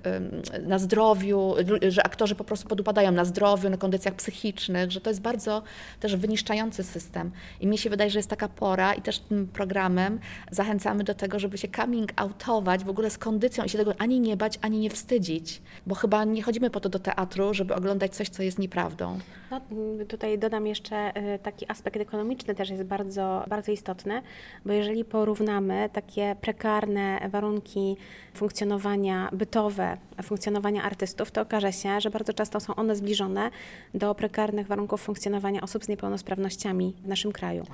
na 0.67 0.79
zdrowiu, 0.79 1.55
że 1.89 2.05
aktorzy 2.05 2.35
po 2.35 2.43
prostu 2.43 2.67
podupadają 2.67 3.11
na 3.11 3.25
zdrowiu, 3.25 3.69
na 3.69 3.77
kondycjach 3.77 4.15
psychicznych, 4.15 4.91
że 4.91 5.01
to 5.01 5.09
jest 5.09 5.21
bardzo 5.21 5.63
też 5.99 6.15
wyniszczający 6.15 6.83
system. 6.83 7.31
I 7.59 7.67
mi 7.67 7.77
się 7.77 7.89
wydaje, 7.89 8.09
że 8.09 8.19
jest 8.19 8.29
taka 8.29 8.47
pora 8.47 8.93
i 8.93 9.01
też 9.01 9.19
tym 9.19 9.47
programem 9.47 10.19
zachęcamy 10.51 11.03
do 11.03 11.13
tego, 11.13 11.39
żeby 11.39 11.57
się 11.57 11.67
coming 11.67 12.11
outować 12.15 12.83
w 12.83 12.89
ogóle 12.89 13.09
z 13.09 13.17
kondycją 13.17 13.63
i 13.63 13.69
się 13.69 13.77
tego 13.77 13.93
ani 13.97 14.19
nie 14.19 14.37
bać, 14.37 14.59
ani 14.61 14.79
nie 14.79 14.89
wstydzić, 14.89 15.61
bo 15.87 15.95
chyba 15.95 16.23
nie 16.23 16.43
chodzimy 16.43 16.69
po 16.69 16.79
to 16.79 16.89
do 16.89 16.99
teatru, 16.99 17.53
żeby 17.53 17.75
oglądać 17.75 18.15
coś, 18.15 18.29
co 18.29 18.43
jest 18.43 18.59
nieprawdą 18.59 18.90
prawdą. 18.91 19.19
No, 19.51 19.61
tutaj 20.05 20.39
dodam 20.39 20.67
jeszcze 20.67 21.17
y, 21.35 21.39
taki 21.39 21.71
aspekt 21.71 21.97
ekonomiczny 21.97 22.55
też 22.55 22.69
jest 22.69 22.83
bardzo, 22.83 23.43
bardzo 23.47 23.71
istotny, 23.71 24.21
bo 24.65 24.73
jeżeli 24.73 25.05
porównamy 25.05 25.89
takie 25.93 26.35
prekarne 26.41 27.29
warunki 27.29 27.97
funkcjonowania 28.33 29.29
bytowe, 29.33 29.97
funkcjonowania 30.23 30.83
artystów, 30.83 31.31
to 31.31 31.41
okaże 31.41 31.73
się, 31.73 32.01
że 32.01 32.09
bardzo 32.09 32.33
często 32.33 32.59
są 32.59 32.75
one 32.75 32.95
zbliżone 32.95 33.51
do 33.93 34.15
prekarnych 34.15 34.67
warunków 34.67 35.01
funkcjonowania 35.01 35.61
osób 35.61 35.83
z 35.83 35.87
niepełnosprawnościami 35.87 36.93
w 37.03 37.07
naszym 37.07 37.31
kraju. 37.31 37.65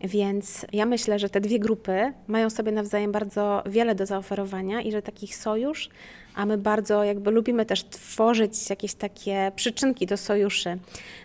Więc 0.00 0.66
ja 0.72 0.86
myślę, 0.86 1.18
że 1.18 1.28
te 1.28 1.40
dwie 1.40 1.58
grupy 1.58 2.12
mają 2.26 2.50
sobie 2.50 2.72
nawzajem 2.72 3.12
bardzo 3.12 3.62
wiele 3.66 3.94
do 3.94 4.06
zaoferowania 4.06 4.80
i 4.80 4.92
że 4.92 5.02
takich 5.02 5.36
sojusz, 5.36 5.90
a 6.34 6.46
my 6.46 6.58
bardzo 6.58 7.04
jakby 7.04 7.30
lubimy 7.30 7.66
też 7.66 7.84
tworzyć 7.84 8.70
jakieś 8.70 8.94
takie 8.94 9.52
przyczynki 9.56 10.06
do 10.06 10.16
sojuszy, 10.16 10.78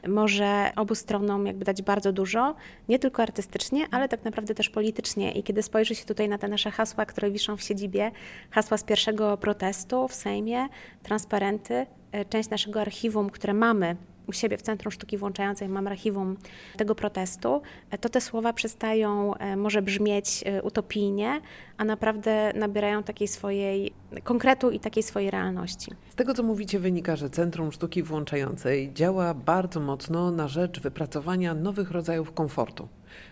może 0.08 0.72
obu 0.76 0.96
stronom 0.96 1.46
jakby 1.46 1.66
dać 1.66 1.82
bardzo 1.82 2.12
dużo, 2.12 2.56
nie 2.90 3.00
tylko 3.00 3.24
artystycznie, 3.24 3.86
ale 3.92 4.10
tak 4.10 4.24
naprawdę 4.24 4.56
też 4.56 4.70
politycznie. 4.70 5.32
I 5.32 5.44
kiedy 5.44 5.64
spojrzy 5.64 5.96
się 5.96 6.06
tutaj 6.06 6.30
na 6.30 6.38
te 6.38 6.48
nasze 6.48 6.72
hasła, 6.72 7.06
które 7.06 7.32
wiszą 7.32 7.58
w 7.58 7.62
siedzibie, 7.62 8.12
hasła 8.52 8.78
z 8.78 8.84
pierwszego 8.84 9.38
protestu 9.38 10.08
w 10.08 10.14
Sejmie, 10.14 10.68
transparenty, 11.04 11.86
e, 12.12 12.26
część 12.26 12.50
naszego 12.50 12.82
archiwum, 12.82 13.30
które 13.30 13.54
mamy 13.54 13.96
u 14.28 14.34
siebie 14.34 14.58
w 14.58 14.62
Centrum 14.62 14.92
Sztuki 14.92 15.18
Włączającej 15.18 15.70
mam 15.70 15.88
archiwum 15.88 16.38
tego 16.78 16.96
protestu, 16.96 17.62
e, 17.90 17.98
to 17.98 18.10
te 18.10 18.22
słowa 18.22 18.54
przestają 18.54 19.36
e, 19.36 19.56
może 19.56 19.82
brzmieć 19.82 20.44
e, 20.46 20.64
utopijnie, 20.64 21.42
a 21.78 21.86
naprawdę 21.86 22.54
nabierają 22.56 23.04
takiej 23.04 23.28
swojej 23.28 23.94
konkretu 24.24 24.72
i 24.72 24.80
takiej 24.80 25.04
swojej 25.04 25.32
realności. 25.32 25.92
Z 26.10 26.16
tego, 26.16 26.34
co 26.34 26.44
mówicie, 26.44 26.80
wynika, 26.80 27.16
że 27.16 27.30
Centrum 27.30 27.72
Sztuki 27.72 28.04
Włączającej 28.04 28.94
działa 28.94 29.34
bardzo 29.34 29.80
mocno 29.80 30.32
na 30.32 30.48
rzecz 30.48 30.80
wypracowania 30.80 31.54
nowych 31.54 31.92
rodzajów 31.92 32.34
komfortu 32.34 32.88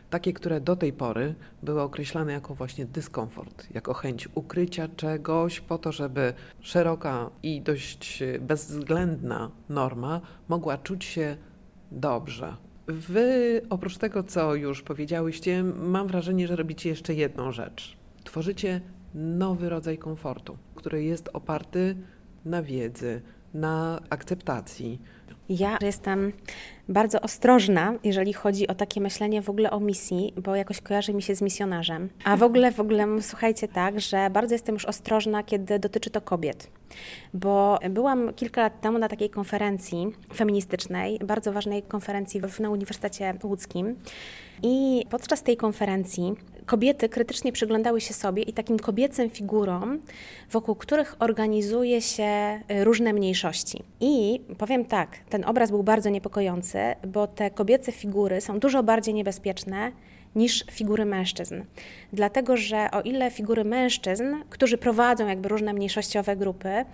takie, 0.10 0.34
które 0.34 0.62
do 0.62 0.76
tej 0.76 0.94
pory 0.94 1.36
były 1.64 1.82
określane 1.82 2.34
jako 2.34 2.56
właśnie 2.56 2.86
dyskomfort, 2.86 3.68
jako 3.74 3.94
chęć 3.94 4.30
ukrycia 4.36 4.88
czegoś 4.88 5.60
po 5.60 5.78
to, 5.78 5.92
żeby 5.92 6.34
szeroka 6.60 7.30
i 7.44 7.62
dość 7.62 8.24
bezwzględna 8.40 9.52
norma 9.70 10.22
mogła 10.50 10.78
czuć 10.78 11.06
się 11.06 11.38
dobrze. 11.92 12.56
Wy, 12.88 13.62
oprócz 13.70 13.98
tego, 13.98 14.24
co 14.24 14.56
już 14.56 14.82
powiedziałyście, 14.82 15.64
mam 15.64 16.08
wrażenie, 16.08 16.48
że 16.48 16.56
robicie 16.56 16.90
jeszcze 16.90 17.14
jedną 17.14 17.52
rzecz. 17.52 17.98
Tworzycie 18.24 18.82
nowy 19.16 19.70
rodzaj 19.70 19.98
komfortu, 19.98 20.58
który 20.76 21.04
jest 21.04 21.30
oparty 21.34 21.96
na 22.46 22.64
wiedzy, 22.64 23.22
na 23.54 24.02
akceptacji, 24.10 25.02
ja 25.50 25.78
jestem 25.82 26.34
bardzo 26.90 27.22
ostrożna, 27.22 27.94
jeżeli 28.04 28.34
chodzi 28.34 28.68
o 28.68 28.76
takie 28.76 29.02
myślenie 29.02 29.42
w 29.42 29.50
ogóle 29.50 29.72
o 29.72 29.80
misji, 29.80 30.34
bo 30.38 30.56
jakoś 30.56 30.82
kojarzy 30.82 31.14
mi 31.14 31.22
się 31.22 31.36
z 31.36 31.42
misjonarzem. 31.42 32.10
A 32.24 32.38
w 32.38 32.44
ogóle, 32.44 32.72
w 32.72 32.80
ogóle 32.80 33.22
słuchajcie 33.22 33.68
tak, 33.68 34.00
że 34.00 34.30
bardzo 34.30 34.56
jestem 34.56 34.76
już 34.76 34.86
ostrożna, 34.86 35.44
kiedy 35.44 35.80
dotyczy 35.80 36.10
to 36.10 36.22
kobiet. 36.22 36.68
Bo 37.34 37.80
byłam 37.90 38.34
kilka 38.34 38.62
lat 38.62 38.82
temu 38.82 38.98
na 38.98 39.10
takiej 39.10 39.30
konferencji 39.30 40.08
feministycznej, 40.34 41.20
bardzo 41.20 41.54
ważnej 41.54 41.84
konferencji 41.84 42.42
na 42.60 42.70
Uniwersytecie 42.70 43.34
Łódzkim. 43.44 43.96
I 44.64 45.06
podczas 45.10 45.44
tej 45.44 45.58
konferencji 45.58 46.34
kobiety 46.72 47.10
krytycznie 47.10 47.52
przyglądały 47.52 48.02
się 48.02 48.14
sobie 48.14 48.44
i 48.44 48.54
takim 48.54 48.80
kobiecym 48.80 49.30
figurom, 49.30 50.00
wokół 50.52 50.76
których 50.76 51.16
organizuje 51.20 52.02
się 52.02 52.60
y, 52.72 52.84
różne 52.84 53.14
mniejszości. 53.14 53.84
I 54.00 54.42
powiem 54.58 54.86
tak, 54.86 55.18
ten 55.30 55.46
obraz 55.46 55.72
był 55.72 55.84
bardzo 55.84 56.10
niepokojący, 56.10 56.80
bo 57.08 57.28
te 57.28 57.50
kobiece 57.50 57.92
figury 57.92 58.42
są 58.42 58.60
dużo 58.60 58.84
bardziej 58.84 59.14
niebezpieczne 59.14 59.92
niż 60.36 60.66
figury 60.72 61.06
mężczyzn. 61.06 61.64
Dlatego, 62.14 62.58
że 62.58 62.92
o 62.92 63.02
ile 63.02 63.32
figury 63.32 63.64
mężczyzn, 63.64 64.36
którzy 64.50 64.78
prowadzą 64.78 65.28
jakby 65.28 65.50
różne 65.50 65.74
mniejszościowe 65.74 66.36
grupy, 66.36 66.86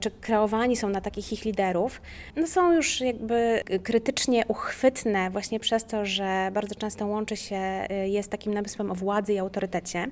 czy 0.00 0.10
kreowani 0.10 0.76
są 0.76 0.88
na 0.88 1.00
takich 1.00 1.32
ich 1.32 1.44
liderów, 1.44 2.00
no 2.36 2.46
są 2.46 2.72
już 2.72 3.00
jakby 3.00 3.62
krytycznie 3.82 4.44
uchwytne 4.48 5.30
właśnie 5.30 5.60
przez 5.60 5.84
to, 5.84 6.06
że 6.06 6.50
bardzo 6.52 6.74
często 6.74 7.06
łączy 7.06 7.36
się 7.36 7.86
y, 8.04 8.08
jest 8.08 8.30
takim 8.30 8.54
namysłem 8.54 8.90
o 8.90 8.94
władzy 8.94 9.32
i 9.32 9.38
autorytecie, 9.38 10.06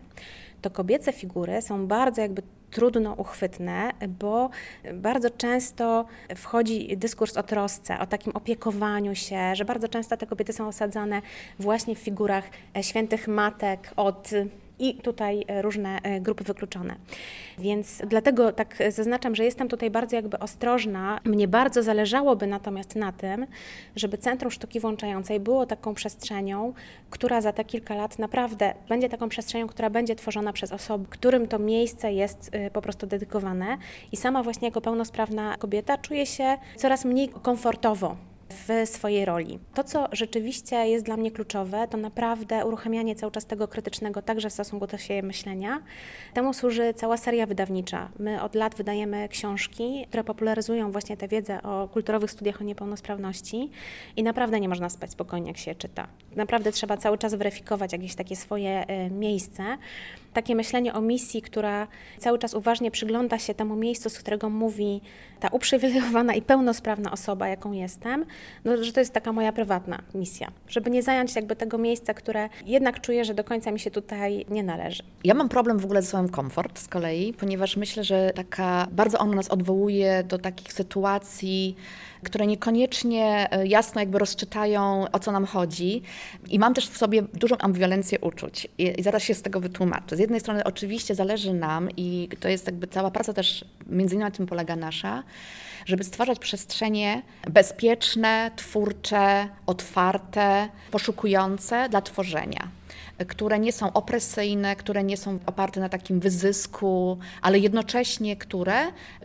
to 0.62 0.70
kobiece 0.70 1.12
figury 1.12 1.62
są 1.62 1.87
bardzo 1.87 2.23
jakby 2.23 2.42
trudno 2.75 3.13
uchwytne, 3.13 3.91
bo 4.09 4.51
bardzo 4.95 5.31
często 5.31 6.05
wchodzi 6.37 6.97
dyskurs 6.97 7.37
o 7.37 7.43
trosce, 7.43 7.99
o 7.99 8.07
takim 8.07 8.33
opiekowaniu 8.37 9.15
się, 9.15 9.55
że 9.55 9.65
bardzo 9.65 9.89
często 9.89 10.17
te 10.17 10.27
kobiety 10.27 10.53
są 10.53 10.69
osadzane 10.69 11.23
właśnie 11.59 11.95
w 11.95 11.99
figurach 11.99 12.45
e, 12.77 12.83
świętych 12.83 13.29
matek 13.29 13.91
od 13.97 14.31
i 14.79 14.95
tutaj 14.95 15.45
e, 15.49 15.63
różne 15.63 15.99
e, 16.03 16.21
grupy 16.21 16.45
wykluczone. 16.45 16.97
Więc 17.59 18.03
dlatego 18.07 18.53
tak 18.53 18.77
zaznaczam, 18.89 19.35
że 19.35 19.45
jestem 19.45 19.69
tutaj 19.69 19.91
bardzo 19.91 20.17
jakby 20.17 20.39
ostrożna. 20.39 21.21
Mnie 21.25 21.49
bardzo 21.49 21.83
zależałoby 21.83 22.47
natomiast 22.47 22.97
na 22.97 23.13
tym, 23.13 23.47
żeby 23.97 24.19
Centrum 24.19 24.51
Sztuki 24.51 24.81
Włączającej 24.81 25.41
było 25.41 25.67
taką 25.67 25.95
przestrzenią, 25.95 26.73
która 27.11 27.41
za 27.41 27.53
te 27.53 27.65
kilka 27.65 27.95
lat 27.95 28.19
naprawdę 28.19 28.75
będzie 28.89 29.09
taką 29.09 29.29
przestrzenią, 29.29 29.67
która 29.67 29.91
będzie 29.91 30.17
tworzona 30.17 30.53
przez 30.53 30.73
osoby, 30.73 31.07
którym 31.11 31.49
to 31.49 31.59
miejsce 31.59 32.13
jest 32.13 32.51
e, 32.53 32.71
po 32.71 32.83
prostu 32.83 33.07
dedykowane. 33.07 33.79
I 34.13 34.17
sama 34.17 34.43
właśnie 34.43 34.69
jako 34.69 34.81
pełnosprawna 34.81 35.57
kobieta 35.59 35.99
czuję 35.99 36.27
się 36.27 36.59
coraz 36.77 37.05
mniej 37.05 37.29
komfortowo 37.29 38.17
w 38.55 38.88
swojej 38.88 39.25
roli. 39.25 39.59
To, 39.75 39.85
co 39.85 40.09
rzeczywiście 40.12 40.77
jest 40.77 41.05
dla 41.05 41.17
mnie 41.17 41.31
kluczowe, 41.31 41.88
to 41.90 41.97
naprawdę 41.97 42.67
uruchamianie 42.67 43.14
cały 43.14 43.33
czas 43.33 43.47
tego 43.47 43.69
krytycznego, 43.69 44.23
także 44.23 44.51
w 44.51 44.53
stosunku 44.53 44.87
do 44.87 44.99
siebie 44.99 45.23
myślenia. 45.23 45.83
Temu 46.35 46.55
służy 46.55 46.95
cała 46.95 47.17
seria 47.17 47.47
wydawnicza. 47.47 48.09
My 48.19 48.43
od 48.43 48.55
lat 48.55 48.75
wydajemy 48.75 49.29
książki, 49.29 50.07
które 50.09 50.25
popularyzują 50.25 50.93
właśnie 50.93 51.17
tę 51.17 51.29
wiedzę 51.29 51.62
o 51.62 51.88
kulturowych 51.88 52.31
studiach 52.31 52.61
o 52.61 52.64
niepełnosprawności 52.64 53.71
i 54.17 54.23
naprawdę 54.23 54.61
nie 54.61 54.69
można 54.69 54.88
spać 54.88 55.11
spokojnie, 55.11 55.49
jak 55.49 55.57
się 55.57 55.75
czyta. 55.75 56.07
Naprawdę 56.37 56.73
trzeba 56.73 56.97
cały 56.97 57.19
czas 57.19 57.35
weryfikować 57.35 57.93
jakieś 57.93 58.14
takie 58.14 58.37
swoje 58.37 58.90
y, 59.07 59.11
miejsce 59.11 59.79
takie 60.35 60.55
myślenie 60.55 60.94
o 60.94 61.01
misji, 61.01 61.42
która 61.42 61.87
cały 62.18 62.38
czas 62.38 62.55
uważnie 62.55 62.90
przygląda 62.90 63.38
się 63.38 63.55
temu 63.55 63.77
miejscu, 63.77 64.11
z 64.11 64.18
którego 64.18 64.51
mówi 64.51 65.01
ta 65.40 65.49
uprzywilejowana 65.49 66.35
i 66.35 66.42
pełnosprawna 66.42 67.12
osoba, 67.12 67.49
jaką 67.49 67.73
jestem, 67.73 68.25
no, 68.64 68.85
że 68.85 68.92
to 68.92 69.01
jest 69.01 69.12
taka 69.12 69.33
moja 69.33 69.53
prywatna 69.53 70.03
misja, 70.14 70.51
żeby 70.68 70.90
nie 70.90 71.03
zająć 71.03 71.37
jakby 71.37 71.57
tego 71.57 71.79
miejsca, 71.79 72.14
które 72.14 72.49
jednak 72.66 73.01
czuję, 73.01 73.25
że 73.25 73.35
do 73.35 73.44
końca 73.44 73.70
mi 73.70 73.81
się 73.81 73.90
tutaj 73.90 74.47
nie 74.49 74.62
należy. 74.62 75.03
Ja 75.25 75.35
mam 75.35 75.49
problem 75.49 75.79
w 75.79 75.85
ogóle 75.85 76.03
ze 76.03 76.09
słowem 76.09 76.29
komfort 76.29 76.79
z 76.79 76.88
kolei, 76.88 77.33
ponieważ 77.33 77.77
myślę, 77.77 78.05
że 78.05 78.33
taka 78.35 78.87
bardzo 78.92 79.18
ono 79.18 79.35
nas 79.35 79.49
odwołuje 79.49 80.25
do 80.29 80.38
takich 80.38 80.73
sytuacji, 80.73 81.77
które 82.25 82.47
niekoniecznie 82.47 83.49
e, 83.51 83.67
jasno 83.67 84.01
jakby 84.01 84.19
rozczytają, 84.19 85.05
o 85.13 85.19
co 85.19 85.33
nam 85.33 85.47
chodzi. 85.47 86.03
I 86.51 86.59
mam 86.59 86.75
też 86.75 86.89
w 86.89 86.97
sobie 86.97 87.23
dużą 87.23 87.59
ambiwalencję 87.59 88.21
uczuć. 88.21 88.69
I, 88.79 89.03
zaraz 89.03 89.23
się 89.23 89.35
z 89.35 89.43
tego 89.43 89.61
wytłumaczę. 89.61 90.17
Z 90.17 90.19
jednej 90.19 90.41
strony 90.41 90.65
oczywiście 90.65 91.15
zależy 91.15 91.55
nam 91.55 91.89
i 91.97 92.29
to 92.41 92.49
jest 92.49 92.67
jakby 92.67 92.87
cała 92.87 93.11
praca 93.11 93.33
też, 93.33 93.65
między 93.87 94.15
innymi 94.15 94.31
na 94.31 94.37
tym 94.37 94.47
polega 94.47 94.77
nasza, 94.77 95.23
żeby 95.87 96.05
stwarzać 96.05 96.39
przestrzenie 96.39 97.23
bezpieczne, 97.51 98.51
twórcze, 98.57 99.49
otwarte, 99.67 100.69
poszukujące 100.91 101.89
dla 101.89 102.03
tworzenia 102.03 102.69
które 103.29 103.59
nie 103.59 103.72
są 103.72 103.92
opresyjne, 103.92 104.77
które 104.77 105.05
nie 105.05 105.16
są 105.16 105.38
oparte 105.46 105.81
na 105.81 105.88
takim 105.88 106.20
wyzysku, 106.20 107.18
ale 107.42 107.59
jednocześnie 107.59 108.37
które 108.37 108.77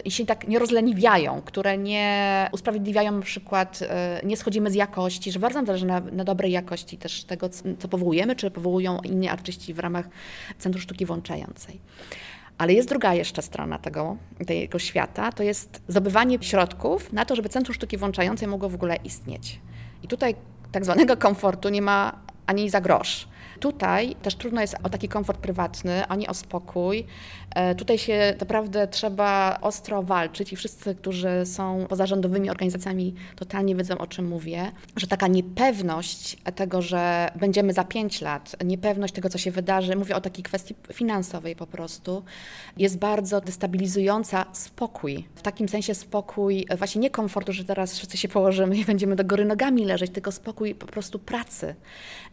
się 0.07 0.25
tak 0.25 0.47
nie 0.47 0.59
rozleniwiają, 0.59 1.41
które 1.41 1.77
nie 1.77 2.49
usprawiedliwiają 2.51 3.11
na 3.11 3.21
przykład, 3.21 3.79
e, 3.81 4.21
nie 4.23 4.37
schodzimy 4.37 4.71
z 4.71 4.75
jakości, 4.75 5.31
że 5.31 5.39
bardzo 5.39 5.59
nam 5.59 5.65
zależy 5.65 5.85
na, 5.85 5.99
na 5.99 6.23
dobrej 6.23 6.51
jakości 6.51 6.97
też 6.97 7.23
tego, 7.23 7.49
co 7.79 7.87
powołujemy, 7.87 8.35
czy 8.35 8.51
powołują 8.51 8.99
inni 9.01 9.29
artyści 9.29 9.73
w 9.73 9.79
ramach 9.79 10.09
Centrum 10.57 10.81
Sztuki 10.81 11.05
Włączającej. 11.05 11.79
Ale 12.57 12.73
jest 12.73 12.89
druga 12.89 13.13
jeszcze 13.13 13.41
strona 13.41 13.77
tego, 13.77 14.17
tego 14.47 14.79
świata, 14.79 15.31
to 15.31 15.43
jest 15.43 15.81
zdobywanie 15.87 16.37
środków 16.41 17.13
na 17.13 17.25
to, 17.25 17.35
żeby 17.35 17.49
Centrum 17.49 17.75
Sztuki 17.75 17.97
Włączającej 17.97 18.47
mogło 18.47 18.69
w 18.69 18.75
ogóle 18.75 18.95
istnieć. 18.95 19.59
I 20.03 20.07
tutaj 20.07 20.35
tak 20.71 20.85
zwanego 20.85 21.17
komfortu 21.17 21.69
nie 21.69 21.81
ma 21.81 22.19
ani 22.45 22.69
za 22.69 22.81
grosz. 22.81 23.28
Tutaj 23.59 24.15
też 24.15 24.35
trudno 24.35 24.61
jest 24.61 24.75
o 24.83 24.89
taki 24.89 25.07
komfort 25.07 25.39
prywatny, 25.39 26.07
ani 26.07 26.27
o 26.27 26.33
spokój. 26.33 27.05
E, 27.55 27.75
tutaj 27.75 27.97
się 27.97 28.35
naprawdę 28.39 28.87
trzeba 28.87 29.57
ostro 29.61 30.03
walczyć 30.03 30.53
i 30.53 30.55
wszyscy, 30.55 30.95
którzy 30.95 31.45
są 31.45 31.85
pozarządowymi 31.89 32.49
organizacjami, 32.49 33.15
totalnie 33.35 33.75
wiedzą, 33.75 33.97
o 33.97 34.07
czym 34.07 34.27
mówię, 34.27 34.71
że 34.95 35.07
taka 35.07 35.27
niepewność 35.27 36.37
tego, 36.55 36.81
że 36.81 37.31
będziemy 37.35 37.73
za 37.73 37.83
pięć 37.83 38.21
lat, 38.21 38.55
niepewność 38.65 39.13
tego, 39.13 39.29
co 39.29 39.37
się 39.37 39.51
wydarzy, 39.51 39.95
mówię 39.95 40.15
o 40.15 40.21
takiej 40.21 40.43
kwestii 40.43 40.75
finansowej 40.93 41.55
po 41.55 41.67
prostu, 41.67 42.23
jest 42.77 42.97
bardzo 42.97 43.41
destabilizująca 43.41 44.45
spokój. 44.53 45.27
W 45.35 45.41
takim 45.41 45.69
sensie 45.69 45.95
spokój, 45.95 46.65
właśnie 46.77 47.01
nie 47.01 47.09
komfortu, 47.09 47.53
że 47.53 47.63
teraz 47.63 47.97
wszyscy 47.97 48.17
się 48.17 48.27
położymy 48.27 48.77
i 48.77 48.85
będziemy 48.85 49.15
do 49.15 49.23
góry 49.23 49.45
nogami 49.45 49.85
leżeć, 49.85 50.11
tylko 50.11 50.31
spokój 50.31 50.75
po 50.75 50.85
prostu 50.85 51.19
pracy. 51.19 51.75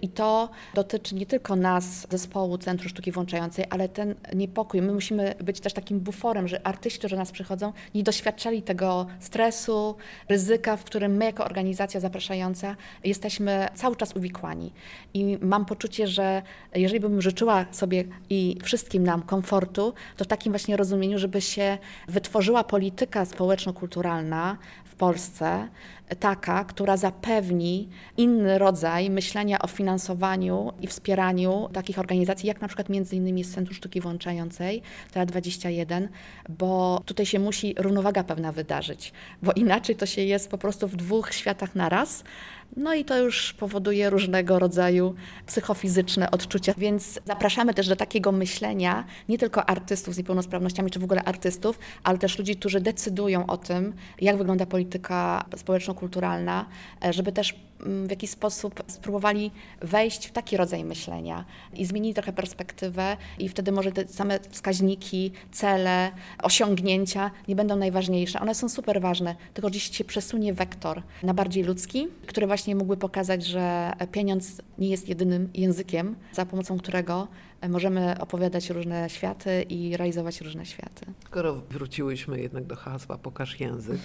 I 0.02 0.08
to 0.08 0.48
dotyczy 0.74 0.95
nie 1.12 1.26
tylko 1.26 1.56
nas, 1.56 2.06
zespołu 2.10 2.58
Centrum 2.58 2.88
Sztuki 2.88 3.12
Włączającej, 3.12 3.64
ale 3.70 3.88
ten 3.88 4.14
niepokój. 4.34 4.82
My 4.82 4.92
musimy 4.92 5.34
być 5.40 5.60
też 5.60 5.72
takim 5.72 6.00
buforem, 6.00 6.48
że 6.48 6.66
artyści, 6.66 6.98
którzy 6.98 7.14
do 7.14 7.20
nas 7.20 7.32
przychodzą, 7.32 7.72
nie 7.94 8.02
doświadczali 8.02 8.62
tego 8.62 9.06
stresu, 9.20 9.96
ryzyka, 10.28 10.76
w 10.76 10.84
którym 10.84 11.16
my 11.16 11.24
jako 11.24 11.44
organizacja 11.44 12.00
zapraszająca 12.00 12.76
jesteśmy 13.04 13.68
cały 13.74 13.96
czas 13.96 14.16
uwikłani. 14.16 14.72
I 15.14 15.38
mam 15.40 15.64
poczucie, 15.64 16.08
że 16.08 16.42
jeżeli 16.74 17.00
bym 17.00 17.22
życzyła 17.22 17.66
sobie 17.70 18.04
i 18.30 18.58
wszystkim 18.64 19.02
nam 19.02 19.22
komfortu, 19.22 19.94
to 20.16 20.24
w 20.24 20.28
takim 20.28 20.52
właśnie 20.52 20.76
rozumieniu, 20.76 21.18
żeby 21.18 21.40
się 21.40 21.78
wytworzyła 22.08 22.64
polityka 22.64 23.24
społeczno-kulturalna 23.24 24.58
w 24.84 24.94
Polsce, 24.94 25.68
taka, 26.14 26.64
która 26.64 26.96
zapewni 26.96 27.88
inny 28.16 28.58
rodzaj 28.58 29.10
myślenia 29.10 29.58
o 29.58 29.66
finansowaniu 29.66 30.72
i 30.82 30.86
wspieraniu 30.86 31.68
takich 31.72 31.98
organizacji, 31.98 32.46
jak 32.46 32.60
na 32.60 32.68
przykład 32.68 32.88
między 32.88 33.16
innymi 33.16 33.44
z 33.44 33.54
Centrum 33.54 33.74
Sztuki 33.74 34.00
Włączającej, 34.00 34.82
TEA 35.12 35.26
21, 35.26 36.08
bo 36.48 37.02
tutaj 37.04 37.26
się 37.26 37.38
musi 37.38 37.74
równowaga 37.78 38.24
pewna 38.24 38.52
wydarzyć, 38.52 39.12
bo 39.42 39.52
inaczej 39.52 39.96
to 39.96 40.06
się 40.06 40.22
jest 40.22 40.50
po 40.50 40.58
prostu 40.58 40.88
w 40.88 40.96
dwóch 40.96 41.32
światach 41.32 41.74
naraz, 41.74 42.24
no 42.76 42.94
i 42.94 43.04
to 43.04 43.18
już 43.18 43.52
powoduje 43.52 44.10
różnego 44.10 44.58
rodzaju 44.58 45.14
psychofizyczne 45.46 46.30
odczucia, 46.30 46.74
więc 46.78 47.20
zapraszamy 47.24 47.74
też 47.74 47.88
do 47.88 47.96
takiego 47.96 48.32
myślenia 48.32 49.04
nie 49.28 49.38
tylko 49.38 49.68
artystów 49.68 50.14
z 50.14 50.18
niepełnosprawnościami, 50.18 50.90
czy 50.90 50.98
w 50.98 51.04
ogóle 51.04 51.22
artystów, 51.22 51.78
ale 52.04 52.18
też 52.18 52.38
ludzi, 52.38 52.56
którzy 52.56 52.80
decydują 52.80 53.46
o 53.46 53.56
tym, 53.56 53.94
jak 54.20 54.36
wygląda 54.36 54.66
polityka 54.66 55.44
społeczno-kulturalna, 55.96 56.66
e, 57.04 57.12
żeby 57.12 57.32
też 57.32 57.54
mm, 57.80 58.06
w 58.06 58.10
jakiś 58.10 58.30
sposób 58.30 58.82
spróbowali 58.86 59.50
wejść 59.80 60.26
w 60.26 60.32
taki 60.32 60.56
rodzaj 60.56 60.84
myślenia 60.84 61.44
i 61.74 61.84
zmienili 61.86 62.14
trochę 62.14 62.32
perspektywę 62.32 63.16
i 63.38 63.48
wtedy 63.48 63.72
może 63.72 63.92
te 63.92 64.08
same 64.08 64.40
wskaźniki, 64.50 65.32
cele, 65.52 66.12
osiągnięcia 66.42 67.30
nie 67.48 67.56
będą 67.56 67.76
najważniejsze. 67.76 68.40
One 68.40 68.54
są 68.54 68.68
super 68.68 69.00
ważne, 69.00 69.36
tylko 69.54 69.70
gdzieś 69.70 69.96
się 69.96 70.04
przesunie 70.04 70.54
wektor 70.54 71.02
na 71.22 71.34
bardziej 71.34 71.64
ludzki, 71.64 72.08
który 72.26 72.46
właśnie 72.46 72.74
mógłby 72.74 72.96
pokazać, 72.96 73.46
że 73.46 73.92
pieniądz 74.12 74.62
nie 74.78 74.88
jest 74.88 75.08
jedynym 75.08 75.50
językiem, 75.54 76.16
za 76.32 76.46
pomocą 76.46 76.78
którego 76.78 77.28
możemy 77.68 78.18
opowiadać 78.20 78.70
różne 78.70 79.10
światy 79.10 79.62
i 79.62 79.96
realizować 79.96 80.40
różne 80.40 80.66
światy. 80.66 81.06
Skoro 81.24 81.54
wróciłyśmy 81.54 82.40
jednak 82.40 82.64
do 82.64 82.76
hasła 82.76 83.18
Pokaż 83.18 83.60
język, 83.60 84.00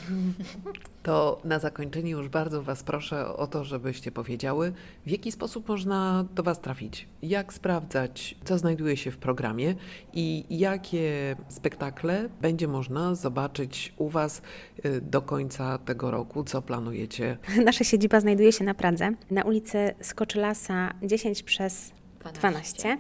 to 1.04 1.42
na 1.44 1.60
zakończenie 1.60 2.12
już 2.12 2.30
bardzo 2.30 2.64
Was 2.64 2.84
proszę 2.84 3.28
o 3.28 3.48
to, 3.48 3.64
żebyście 3.64 4.12
powiedziały, 4.12 4.74
w 5.06 5.10
jaki 5.10 5.32
sposób 5.32 5.68
można 5.68 6.26
do 6.36 6.44
Was 6.44 6.62
trafić, 6.62 7.08
jak 7.22 7.54
sprawdzać, 7.54 8.36
co 8.44 8.58
znajduje 8.58 8.98
się 8.98 9.12
w 9.12 9.18
programie 9.18 9.76
i 10.14 10.46
jakie 10.50 11.36
spektakle 11.50 12.30
będzie 12.42 12.68
można 12.68 13.16
zobaczyć 13.16 13.94
u 13.98 14.10
Was 14.10 14.42
y, 14.86 15.02
do 15.02 15.22
końca 15.22 15.78
tego 15.78 16.12
roku, 16.12 16.44
co 16.44 16.62
planujecie. 16.62 17.38
Nasza 17.66 17.84
siedziba 17.84 18.20
znajduje 18.20 18.52
się 18.52 18.64
na 18.64 18.74
Pradze, 18.74 19.12
na 19.32 19.44
ulicy 19.44 19.94
Skoczylasa 20.02 20.94
10 21.04 21.44
przez 21.44 21.92
12. 22.24 22.74
12. 22.74 23.00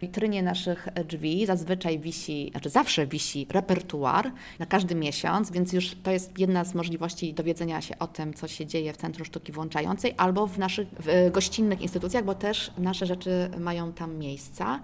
Witrynie 0.00 0.42
naszych 0.42 0.88
drzwi 1.04 1.46
zazwyczaj 1.46 1.98
wisi, 1.98 2.48
znaczy 2.50 2.70
zawsze 2.70 3.06
wisi 3.06 3.46
repertuar 3.50 4.32
na 4.58 4.66
każdy 4.66 4.94
miesiąc, 4.94 5.50
więc 5.50 5.72
już 5.72 5.96
to 6.02 6.10
jest 6.10 6.38
jedna 6.38 6.64
z 6.64 6.74
możliwości 6.74 7.34
dowiedzenia 7.34 7.80
się 7.80 7.98
o 7.98 8.06
tym, 8.06 8.34
co 8.34 8.48
się 8.48 8.66
dzieje 8.66 8.92
w 8.92 8.96
Centrum 8.96 9.24
Sztuki 9.24 9.52
Włączającej 9.52 10.14
albo 10.16 10.46
w 10.46 10.58
naszych 10.58 10.88
w 10.88 11.30
gościnnych 11.32 11.80
instytucjach, 11.80 12.24
bo 12.24 12.34
też 12.34 12.72
nasze 12.78 13.06
rzeczy 13.06 13.50
mają 13.58 13.92
tam 13.92 14.16
miejsca. 14.16 14.80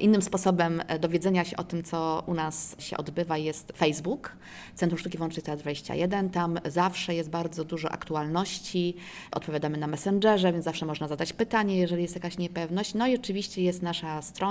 Innym 0.00 0.22
sposobem 0.22 0.82
dowiedzenia 1.00 1.44
się 1.44 1.56
o 1.56 1.64
tym, 1.64 1.82
co 1.82 2.22
u 2.26 2.34
nas 2.34 2.76
się 2.78 2.96
odbywa 2.96 3.38
jest 3.38 3.72
Facebook, 3.76 4.36
Centrum 4.74 4.98
Sztuki 4.98 5.18
Włącznej 5.18 5.42
Teatr 5.42 5.62
21. 5.62 6.30
Tam 6.30 6.60
zawsze 6.64 7.14
jest 7.14 7.30
bardzo 7.30 7.64
dużo 7.64 7.92
aktualności, 7.92 8.96
odpowiadamy 9.32 9.78
na 9.78 9.86
Messengerze, 9.86 10.52
więc 10.52 10.64
zawsze 10.64 10.86
można 10.86 11.08
zadać 11.08 11.32
pytanie, 11.32 11.76
jeżeli 11.76 12.02
jest 12.02 12.14
jakaś 12.14 12.38
niepewność. 12.38 12.94
No 12.94 13.06
i 13.06 13.14
oczywiście 13.14 13.62
jest 13.62 13.82
nasza 13.82 14.22
strona 14.22 14.49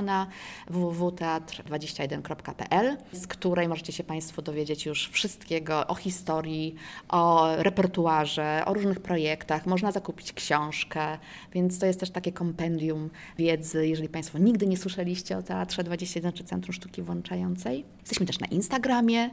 www.teatr21.pl, 0.69 2.97
z 3.11 3.27
której 3.27 3.67
możecie 3.67 3.93
się 3.93 4.03
Państwo 4.03 4.41
dowiedzieć 4.41 4.85
już 4.85 5.09
wszystkiego 5.09 5.87
o 5.87 5.95
historii, 5.95 6.75
o 7.09 7.49
repertuarze, 7.57 8.63
o 8.65 8.73
różnych 8.73 8.99
projektach. 8.99 9.65
Można 9.65 9.91
zakupić 9.91 10.33
książkę, 10.33 11.17
więc 11.53 11.79
to 11.79 11.85
jest 11.85 11.99
też 11.99 12.09
takie 12.09 12.31
kompendium 12.31 13.09
wiedzy, 13.37 13.87
jeżeli 13.87 14.09
Państwo 14.09 14.37
nigdy 14.37 14.67
nie 14.67 14.77
słyszeliście 14.77 15.37
o 15.37 15.43
Teatrze 15.43 15.83
21 15.83 16.33
czy 16.33 16.43
Centrum 16.43 16.73
Sztuki 16.73 17.01
Włączającej. 17.01 17.85
Jesteśmy 17.99 18.25
też 18.25 18.39
na 18.39 18.47
Instagramie, 18.47 19.29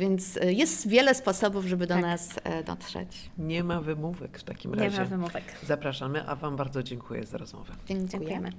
więc 0.00 0.36
y, 0.36 0.52
jest 0.52 0.88
wiele 0.88 1.14
sposobów, 1.14 1.64
żeby 1.64 1.86
do 1.86 1.94
tak. 1.94 2.02
nas 2.02 2.40
e, 2.44 2.64
dotrzeć. 2.64 3.30
Nie 3.38 3.64
ma 3.64 3.80
wymówek 3.80 4.38
w 4.38 4.44
takim 4.44 4.74
razie. 4.74 4.90
Nie 4.90 4.98
ma 4.98 5.04
wymówek. 5.04 5.44
Zapraszamy, 5.66 6.28
a 6.28 6.36
Wam 6.36 6.56
bardzo 6.56 6.82
dziękuję 6.82 7.26
za 7.26 7.38
rozmowę. 7.38 7.72
Dziękujemy. 7.86 8.08
Dziękujemy. 8.08 8.52